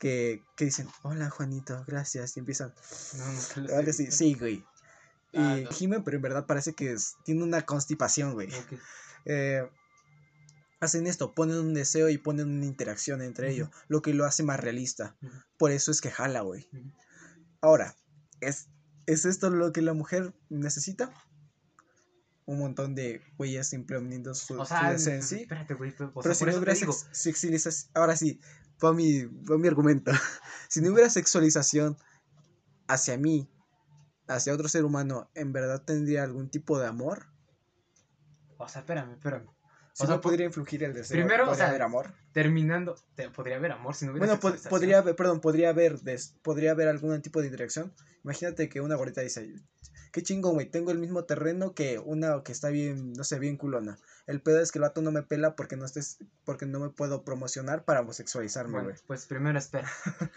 [0.00, 2.74] que, que dicen, hola Juanito, gracias, y empiezan,
[3.16, 4.16] No, así, visto.
[4.16, 4.64] sí, güey.
[5.34, 5.70] Y Ah, no.
[5.70, 8.48] gime, pero en verdad parece que es- tiene una constipación, güey.
[9.24, 9.62] Eh,
[10.80, 14.42] hacen esto, ponen un deseo y ponen una interacción entre ellos, lo que lo hace
[14.42, 15.16] más realista.
[15.56, 16.68] Por eso es que jala, güey.
[17.60, 17.94] Ahora,
[18.40, 18.66] ¿es,
[19.06, 21.12] ¿es esto lo que la mujer necesita?
[22.44, 25.42] Un montón de güeyes implementando su, O su sea, deseo en sí.
[25.42, 25.92] espérate, güey.
[25.96, 28.40] Pero, si no hubiera sex- sexualización, ahora sí,
[28.78, 30.10] fue mi, fue mi argumento.
[30.68, 31.96] si no hubiera sexualización
[32.88, 33.48] hacia mí,
[34.26, 37.26] hacia otro ser humano, ¿en verdad tendría algún tipo de amor?
[38.58, 39.46] O sea, espérame, espérame.
[39.92, 42.14] O sea, no po- podría influir el deseo, primero, o ¿podría sea, haber amor?
[42.32, 46.00] Terminando, te- podría haber amor si no hubiera Bueno, pod- podría haber, perdón, podría haber,
[46.00, 47.92] des- podría haber algún tipo de interacción.
[48.24, 49.52] Imagínate que una gorrita dice,
[50.12, 53.56] qué chingón, güey, tengo el mismo terreno que una que está bien, no sé, bien
[53.56, 53.98] culona.
[54.26, 56.88] El pedo es que el vato no me pela porque no estés, porque no me
[56.90, 59.00] puedo promocionar para homosexualizarme, Bueno, güey.
[59.06, 59.90] pues primero espera.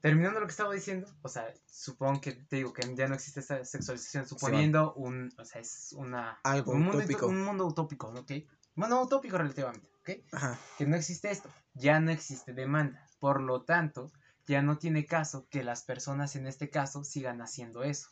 [0.00, 3.38] Terminando lo que estaba diciendo, o sea, supongo que te digo que ya no existe
[3.38, 7.26] esa sexualización, suponiendo un, o sea, es una Algo un mundo, utópico.
[7.28, 8.32] Un mundo utópico, ¿ok?
[8.74, 10.10] Bueno, utópico relativamente, ¿ok?
[10.32, 10.58] Ajá.
[10.78, 14.10] Que no existe esto, ya no existe demanda, por lo tanto,
[14.46, 18.10] ya no tiene caso que las personas en este caso sigan haciendo eso.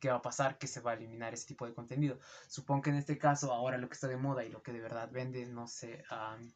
[0.00, 0.58] ¿Qué va a pasar?
[0.58, 2.18] Que se va a eliminar ese tipo de contenido.
[2.46, 4.80] Supongo que en este caso, ahora lo que está de moda y lo que de
[4.80, 6.52] verdad vende, no sé, am,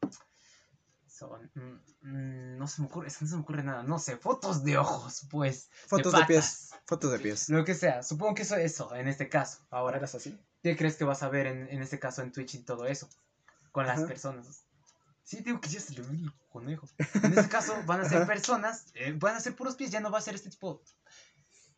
[1.06, 3.98] son, mm, mm, no se me ocurre, es que no se me ocurre nada, no
[3.98, 5.70] sé, fotos de ojos, pues.
[5.86, 7.48] Fotos de, pies, patas, fotos de pies.
[7.48, 9.66] Lo que sea, supongo que eso eso, en este caso.
[9.70, 10.38] Ahora, ¿Eras así?
[10.62, 13.08] ¿qué crees que vas a ver en, en este caso en Twitch y todo eso?
[13.72, 14.06] Con las Ajá.
[14.06, 14.64] personas.
[15.24, 16.86] Sí, digo que ya se ve el conejo.
[17.22, 18.26] En este caso van a ser Ajá.
[18.26, 20.82] personas, eh, van a ser puros pies, ya no va a ser este tipo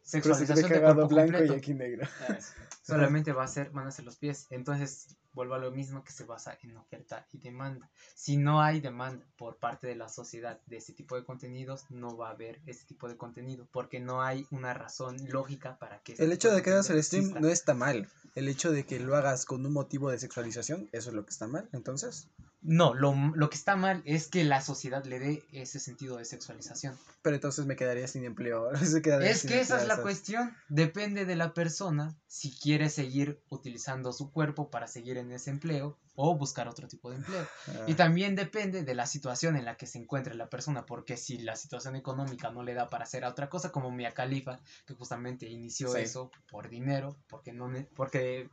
[0.03, 1.55] sexualización de cuerpo blanco y completo.
[1.55, 2.07] aquí negro.
[2.29, 2.39] Ah.
[2.83, 4.47] Solamente va a ser, van a ser los pies.
[4.51, 7.91] Entonces, vuelvo a lo mismo que se basa en oferta y demanda.
[8.15, 12.17] Si no hay demanda por parte de la sociedad de ese tipo de contenidos, no
[12.17, 13.67] va a haber ese tipo de contenido.
[13.73, 16.13] Porque no hay una razón lógica para que...
[16.13, 17.41] este El hecho de que hagas el stream exista.
[17.41, 18.09] no está mal.
[18.35, 21.31] El hecho de que lo hagas con un motivo de sexualización, eso es lo que
[21.31, 22.29] está mal, entonces.
[22.67, 26.25] No, lo, lo que está mal es que la sociedad le dé ese sentido de
[26.25, 26.99] sexualización.
[27.21, 28.71] Pero entonces me quedaría sin empleo.
[29.03, 30.57] quedaría Es sin que esa es la cuestión.
[30.71, 35.99] Depende de la persona si quiere seguir utilizando su cuerpo para seguir en ese empleo
[36.17, 37.47] o buscar otro tipo de empleo.
[37.69, 37.85] Ah.
[37.89, 41.39] Y también depende de la situación en la que se encuentre la persona, porque si
[41.39, 45.49] la situación económica no le da para hacer otra cosa, como Mia Khalifa, que justamente
[45.49, 46.01] inició Sí.
[46.01, 48.49] eso por dinero, porque no porque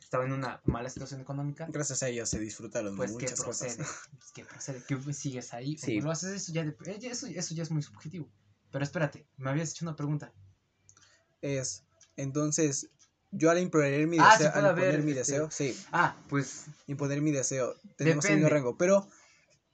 [0.00, 3.76] estaba en una mala situación económica, Gracias a ellos se disfrutaron pues que muchas procede,
[3.76, 3.96] cosas.
[4.18, 6.00] pues que procede, que sigues ahí, Sí.
[6.00, 8.28] lo haces eso ya, eh, ya- eso, eso ya es muy subjetivo.
[8.70, 10.32] Pero espérate, me habías hecho una pregunta.
[11.42, 11.84] Es,
[12.16, 12.90] entonces,
[13.30, 16.16] yo al imponer mi Ah, deseo, sí al imponer haber, mi este, deseo, sí, Ah,
[16.28, 19.08] pues imponer mi deseo, tenemos el mismo rango, pero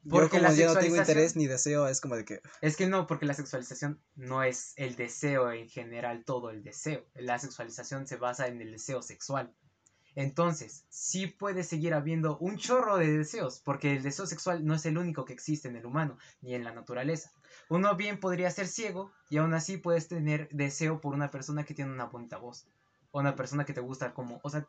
[0.04, 2.76] yo Porque como la ya no tengo interés ni deseo, es como de que, Es
[2.76, 7.06] que no, porque la sexualización no es el deseo en general, todo el deseo.
[7.14, 9.54] La sexualización se basa en el deseo sexual.
[10.14, 14.84] Entonces, sí puede seguir habiendo un chorro de deseos, porque el deseo sexual no es
[14.84, 17.32] el único que existe en el humano, ni en la naturaleza.
[17.70, 21.74] Uno bien podría ser ciego y aún así puedes tener deseo por una persona que
[21.74, 22.66] tiene una bonita voz,
[23.12, 24.66] o una persona que te gusta como, o sea,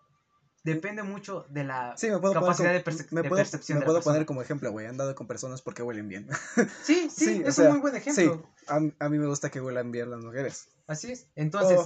[0.63, 3.41] depende mucho de la sí, me puedo poner capacidad como, de, perce- me de puedo,
[3.41, 4.13] percepción me de puedo persona.
[4.15, 6.27] poner como ejemplo, güey, he andado con personas porque huelen bien.
[6.83, 8.49] Sí, sí, Sí, es sea, un muy buen ejemplo.
[8.67, 10.69] A, a mí me gusta que huelan bien las mujeres.
[10.87, 11.27] Así es.
[11.35, 11.79] Entonces,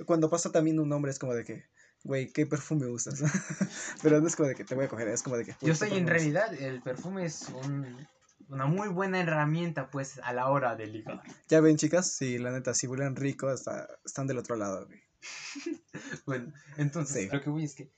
[0.00, 1.64] O cuando pasa también un hombre es como de que,
[2.04, 3.20] güey, ¿qué perfume usas?
[4.02, 5.52] Pero no es como de que te voy a coger, es como de que...
[5.60, 6.50] "Güey, Yo ¿qué soy en perfume usas?".
[6.50, 8.06] realidad, el perfume es un-
[8.48, 11.22] una muy buena herramienta pues a la hora de ligar.
[11.48, 15.00] Ya ven, chicas, sí, la neta, si huelen rico, está, están del otro lado, güey.
[16.26, 17.28] Bueno, entonces Sí.
[17.36, 17.90] lo que voy es que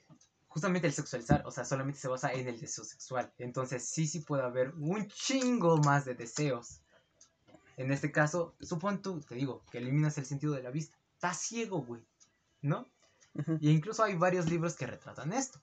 [0.48, 3.32] justamente el sexualizar, o sea, solamente se basa en el deseo sexual.
[3.38, 6.80] Entonces sí, sí puede haber un chingo más de deseos.
[7.76, 10.96] En este caso, supón tú, te digo, que eliminas el sentido de la vista.
[11.14, 12.02] Estás ciego, güey.
[12.62, 12.86] ¿No?
[13.60, 15.60] Y incluso hay varios libros que retratan esto.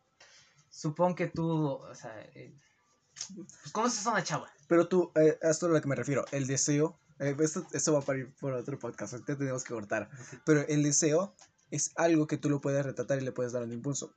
[0.69, 2.53] Supón que tú, o sea, eh,
[3.27, 4.47] pues conoces a una chava.
[4.67, 7.93] Pero tú, eh, esto es a lo que me refiero, el deseo, eh, esto, esto
[7.93, 10.09] va para ir por otro podcast, ahorita tenemos que cortar,
[10.45, 11.33] pero el deseo
[11.73, 14.13] es algo que tú lo puedes retratar y le puedes dar un impulso.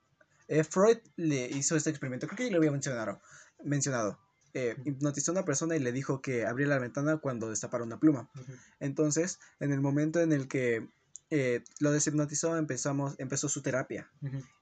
[0.46, 3.22] Eh, Freud le hizo este experimento, creo que ya lo había mencionado,
[3.64, 4.18] mencionado.
[4.52, 7.98] Eh, hipnotizó a una persona y le dijo que abría la ventana cuando destapara una
[7.98, 8.28] pluma.
[8.78, 10.86] Entonces, en el momento en el que
[11.30, 14.10] eh, lo deshipnotizó, empezamos, empezó su terapia.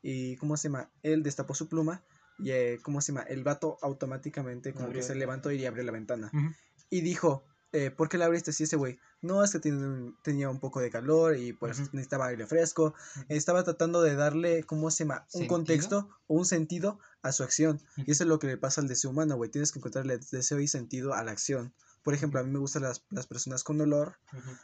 [0.01, 0.89] Y, ¿cómo se llama?
[1.03, 2.05] Él destapó su pluma
[2.39, 3.25] y, ¿cómo se llama?
[3.25, 5.01] El vato automáticamente como Abrió.
[5.01, 6.31] que se levantó y abrió la ventana.
[6.91, 8.99] Y dijo, eh, ¿por qué la abriste así ese güey?
[9.21, 11.91] No, es que un- tenía un poco de calor y pues Ujú.
[11.93, 12.95] necesitaba aire fresco.
[13.29, 15.23] Estaba tratando de darle, ¿cómo se llama?
[15.25, 15.49] Un ¿Sentido?
[15.49, 17.81] contexto o un sentido a su acción.
[17.97, 19.51] Y eso es lo que le pasa al deseo humano, güey.
[19.51, 21.75] Tienes que encontrarle deseo y sentido a la acción.
[22.03, 24.19] Por ejemplo, a mí me gustan las, las personas con olor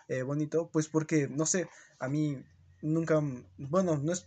[0.08, 2.42] eh, bonito, pues porque, no sé, a mí
[2.82, 3.20] nunca,
[3.58, 4.26] bueno, no es,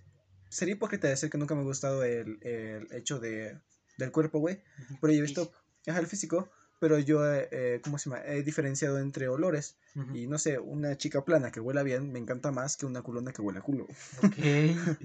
[0.50, 3.60] sería hipócrita decir que nunca me ha gustado el, el hecho de,
[3.98, 4.64] del cuerpo, güey,
[5.00, 5.52] pero yo he visto,
[5.88, 6.50] ajá, el físico,
[6.84, 8.22] pero yo, eh, ¿cómo se llama?
[8.26, 9.78] He diferenciado entre olores
[10.14, 13.32] y, no sé, una chica plana que huela bien me encanta más que una culona
[13.32, 13.86] que huele a culo.
[14.22, 14.36] Ok.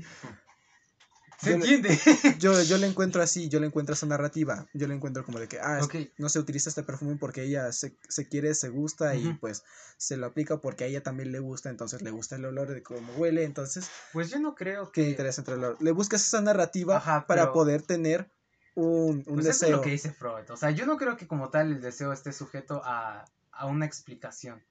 [1.41, 1.89] ¿Se Yo le- entiende?
[2.41, 5.47] Yo, yo le encuentro así, yo le encuentro esa narrativa, yo le encuentro como de
[5.47, 5.81] que, ah,
[6.17, 9.39] no se utiliza este perfume porque ella se, se quiere, se gusta y Ujú.
[9.39, 9.63] pues
[9.99, 12.83] se lo aplica porque a ella también le gusta, entonces le gusta el olor de
[12.83, 15.11] cómo huele, entonces Pues yo no creo ¿Qué que...
[15.11, 15.77] interés entre el olor?
[15.81, 18.33] Le buscas esa narrativa Ajá, para pero- poder tener
[18.81, 19.77] un, un Pues eso es deseo.
[19.77, 20.49] lo que dice Freud.
[20.51, 23.85] O sea, yo no creo que como tal el deseo esté sujeto a, a una
[23.87, 24.63] explicación.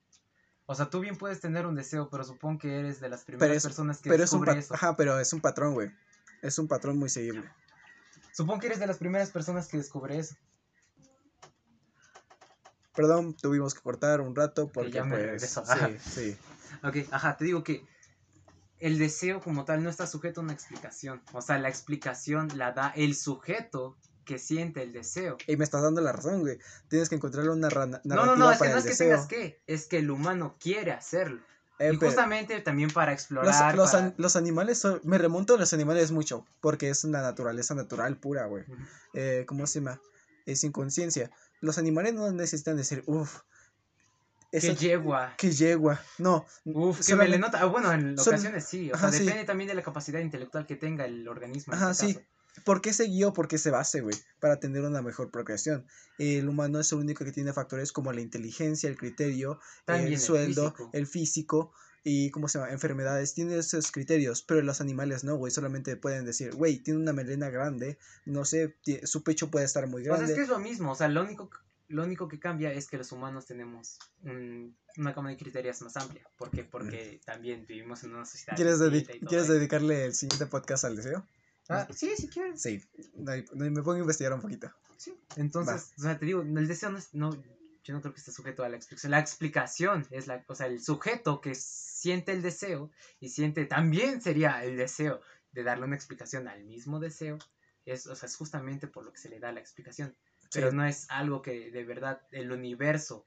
[0.66, 3.56] O sea, tú bien puedes tener un deseo, pero supongo que eres de las primeras
[3.56, 4.74] es- personas que pero es un descubre eso.
[4.74, 5.90] Ajá, pero es un patrón, güey.
[6.42, 7.50] Es un patrón muy seguible.
[8.32, 10.36] Supongo que eres de las primeras personas que descubre eso.
[12.94, 16.36] Perdón, tuvimos que cortar un rato porque ya me pues sí, sí.
[16.82, 17.86] Ok, ajá, te digo que
[18.80, 21.22] el deseo como tal no está sujeto a una explicación.
[21.32, 25.38] O sea, la explicación la da el sujeto que siente el deseo.
[25.46, 26.58] Y me estás dando la razón, güey.
[26.88, 29.08] Tienes que encontrarle una ra- narrativa No, no, no, es que no es que deseo.
[29.10, 31.40] tengas que, es que el humano quiere hacerlo.
[31.78, 33.74] Eh, y justamente también para explorar.
[33.76, 35.00] los para- an- los animales son...
[35.04, 38.64] Me remonto a los animales mucho porque es una naturaleza natural pura, güey.
[39.14, 40.00] Eh, ¿Cómo se llama?
[40.44, 41.30] Es inconsciencia.
[41.60, 43.40] Los animales no necesitan decir, uff.
[44.50, 45.34] Que yegua.
[45.36, 46.00] Que yegua.
[46.18, 46.46] No.
[46.64, 47.60] Uf, que me le nota.
[47.60, 48.90] Ah, bueno, en ocasiones sí.
[48.90, 49.24] O Ajá, sea, sí.
[49.24, 51.74] depende también de la capacidad intelectual que tenga el organismo.
[51.74, 52.14] en Ajá, este sí.
[52.14, 52.26] caso.
[52.64, 53.32] ¿Por qué se guió?
[53.32, 54.16] ¿Por qué se base, güey?
[54.40, 55.86] Para tener una mejor procreación.
[56.18, 60.14] El humano es el único que tiene factores como la inteligencia, el criterio, También el
[60.14, 60.90] el sueldo, físico.
[60.92, 61.72] el físico
[62.02, 62.72] y, ¿cómo se llama?
[62.72, 63.34] Enfermedades.
[63.34, 65.52] Tiene esos criterios, pero los animales no, güey.
[65.52, 70.02] Solamente pueden decir, güey, tiene una melena grande, no sé, su pecho puede estar muy
[70.02, 70.24] grande.
[70.24, 70.92] es que es lo mismo.
[70.92, 71.50] O sea, lo único,
[71.88, 75.96] lo único que cambia es que los humanos tenemos un- una gama de criterios más
[75.96, 76.22] amplia.
[76.36, 76.64] ¿Por qué?
[76.64, 78.56] Porque también vivimos en una sociedad.
[78.56, 79.54] ¿Quieres, dedi- distinta y todo ¿quieres eso.
[79.54, 81.26] dedicarle el siguiente podcast al deseo?
[81.68, 82.60] Ah, sí, si quieres.
[82.62, 82.82] Sí,
[83.26, 84.72] ahí me pongo a investigar un poquito.
[84.96, 85.14] Sí.
[85.36, 87.14] Entonces, o sea, te digo, el deseo no es.
[87.14, 87.30] No,
[87.84, 89.10] yo no creo que esté sujeto a la explicación.
[89.10, 90.44] La explicación es la.
[90.48, 93.64] O sea, el sujeto que siente el deseo y siente.
[93.66, 95.20] También sería el deseo
[95.52, 97.38] de darle una explicación al mismo deseo.
[97.84, 100.14] Es, o sea, es justamente por lo que se le da la explicación.
[100.52, 103.24] Pero no es algo que de verdad el universo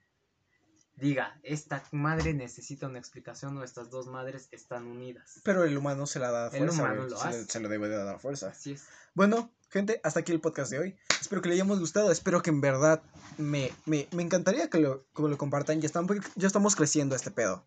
[0.95, 5.41] diga, esta madre necesita una explicación o estas dos madres están unidas.
[5.43, 7.45] Pero el humano se la da El fuerza, humano güey, lo se, hace.
[7.45, 8.49] se lo debe de dar fuerza.
[8.49, 8.85] Así es.
[9.13, 10.97] Bueno, gente, hasta aquí el podcast de hoy.
[11.19, 12.11] Espero que le hayamos gustado.
[12.11, 13.01] Espero que en verdad
[13.37, 15.81] me, me, me encantaría que lo, que lo compartan.
[15.81, 17.65] Ya, estamos, ya estamos creciendo este pedo.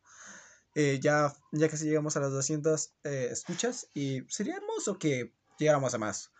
[0.76, 5.94] Eh, ya, ya casi llegamos a las 200 eh, escuchas y sería hermoso que llegáramos
[5.94, 6.30] a más.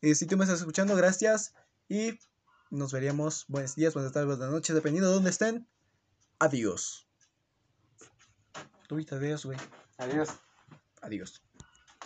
[0.00, 1.54] Eh, si tú me estás escuchando, gracias
[1.88, 2.18] y
[2.70, 3.44] nos veríamos.
[3.48, 5.68] Buenos días, buenas tardes, buenas noches, dependiendo de dónde estén.
[6.38, 7.06] Adiós.
[8.88, 9.58] Tú adiós, güey.
[9.98, 10.28] Adiós.
[11.02, 11.45] Adiós.